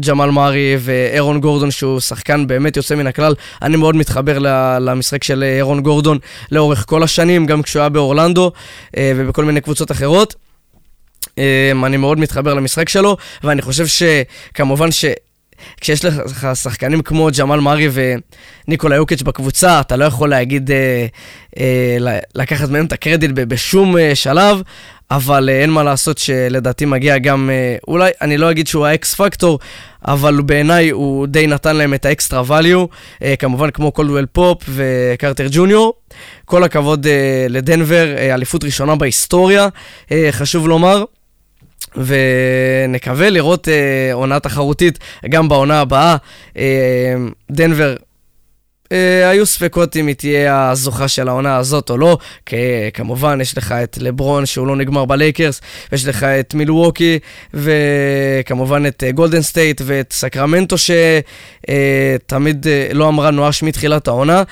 [0.01, 3.35] ג'מאל מארי ואירון גורדון שהוא שחקן באמת יוצא מן הכלל.
[3.63, 4.39] אני מאוד מתחבר
[4.79, 6.19] למשחק של אירון גורדון
[6.53, 8.53] לאורך כל השנים, גם כשהוא היה באורלנדו
[8.97, 10.35] אה, ובכל מיני קבוצות אחרות.
[11.39, 15.05] אה, אני מאוד מתחבר למשחק שלו, ואני חושב שכמובן ש...
[15.81, 17.89] כשיש לך שחקנים כמו ג'מאל מארי
[18.69, 21.07] וניקולה יוקיץ' בקבוצה, אתה לא יכול להגיד, אה,
[21.59, 24.63] אה, לקחת מהם את הקרדיט בשום אה, שלב,
[25.11, 29.01] אבל אה, אין מה לעשות שלדעתי מגיע גם, אה, אולי, אני לא אגיד שהוא ה
[29.01, 29.59] X factor,
[30.07, 32.85] אבל בעיניי הוא די נתן להם את ה extra value,
[33.23, 35.95] אה, כמובן כמו קולדוול פופ וקרטר ג'וניור.
[36.45, 37.07] כל הכבוד
[37.49, 39.69] לדנבר, אליפות ראשונה בהיסטוריה,
[40.31, 41.05] חשוב לומר.
[41.97, 44.99] ונקווה לראות אה, עונה תחרותית
[45.29, 46.17] גם בעונה הבאה.
[46.57, 47.15] אה,
[47.51, 47.97] דנבר
[48.93, 52.57] אה, היו ספקות אם היא תהיה הזוכה של העונה הזאת או לא, כי
[52.95, 55.61] כמובן יש לך את לברון שהוא לא נגמר בלייקרס,
[55.93, 57.19] ויש לך את מילווקי,
[57.55, 64.43] וכמובן את אה, גולדן סטייט ואת סקרמנטו שתמיד אה, לא אמרה נואש מתחילת העונה.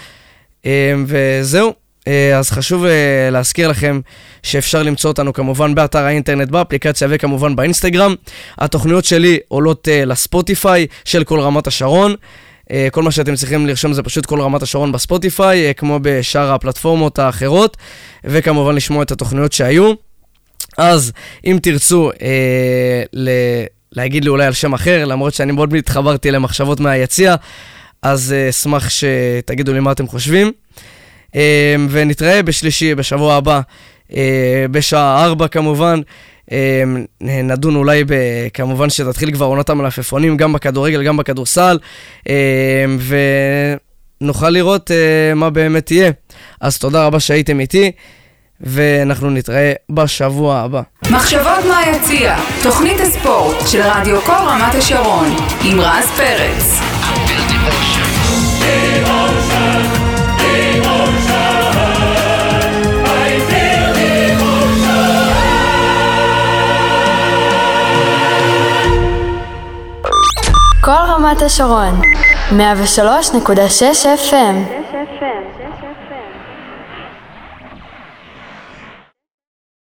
[0.67, 1.73] אה, וזהו,
[2.09, 4.01] אה, אז חשוב אה, להזכיר לכם
[4.43, 8.15] שאפשר למצוא אותנו כמובן באתר האינטרנט, באפליקציה וכמובן באינסטגרם.
[8.59, 12.15] התוכניות שלי עולות לספוטיפיי של כל רמת השרון.
[12.91, 17.77] כל מה שאתם צריכים לרשום זה פשוט כל רמת השרון בספוטיפיי, כמו בשאר הפלטפורמות האחרות,
[18.25, 19.93] וכמובן לשמוע את התוכניות שהיו.
[20.79, 21.13] אז
[21.45, 23.29] אם תרצו אה, ל...
[23.93, 27.35] להגיד לי אולי על שם אחר, למרות שאני מאוד התחברתי למחשבות מהיציע,
[28.03, 30.53] אז אה, אשמח שתגידו לי מה אתם חושבים.
[31.37, 33.61] אה, ונתראה בשלישי, בשבוע הבא,
[34.17, 36.01] אה, בשעה 4 כמובן.
[37.21, 38.15] נדון אולי, ב,
[38.55, 41.79] כמובן שתתחיל כבר עונת המלפפונים, גם בכדורגל, גם בכדורסל,
[44.21, 44.91] ונוכל לראות
[45.35, 46.11] מה באמת יהיה.
[46.61, 47.93] אז תודה רבה שהייתם איתי.
[48.61, 50.83] ואנחנו נתראה בשבוע הבא.
[51.11, 56.81] מחשבות מהיציע, תוכנית הספורט של רדיו קול רמת השרון, עם רז פרץ.
[70.85, 72.01] כל רמת השרון,
[72.51, 72.57] 103.6
[74.31, 74.57] FM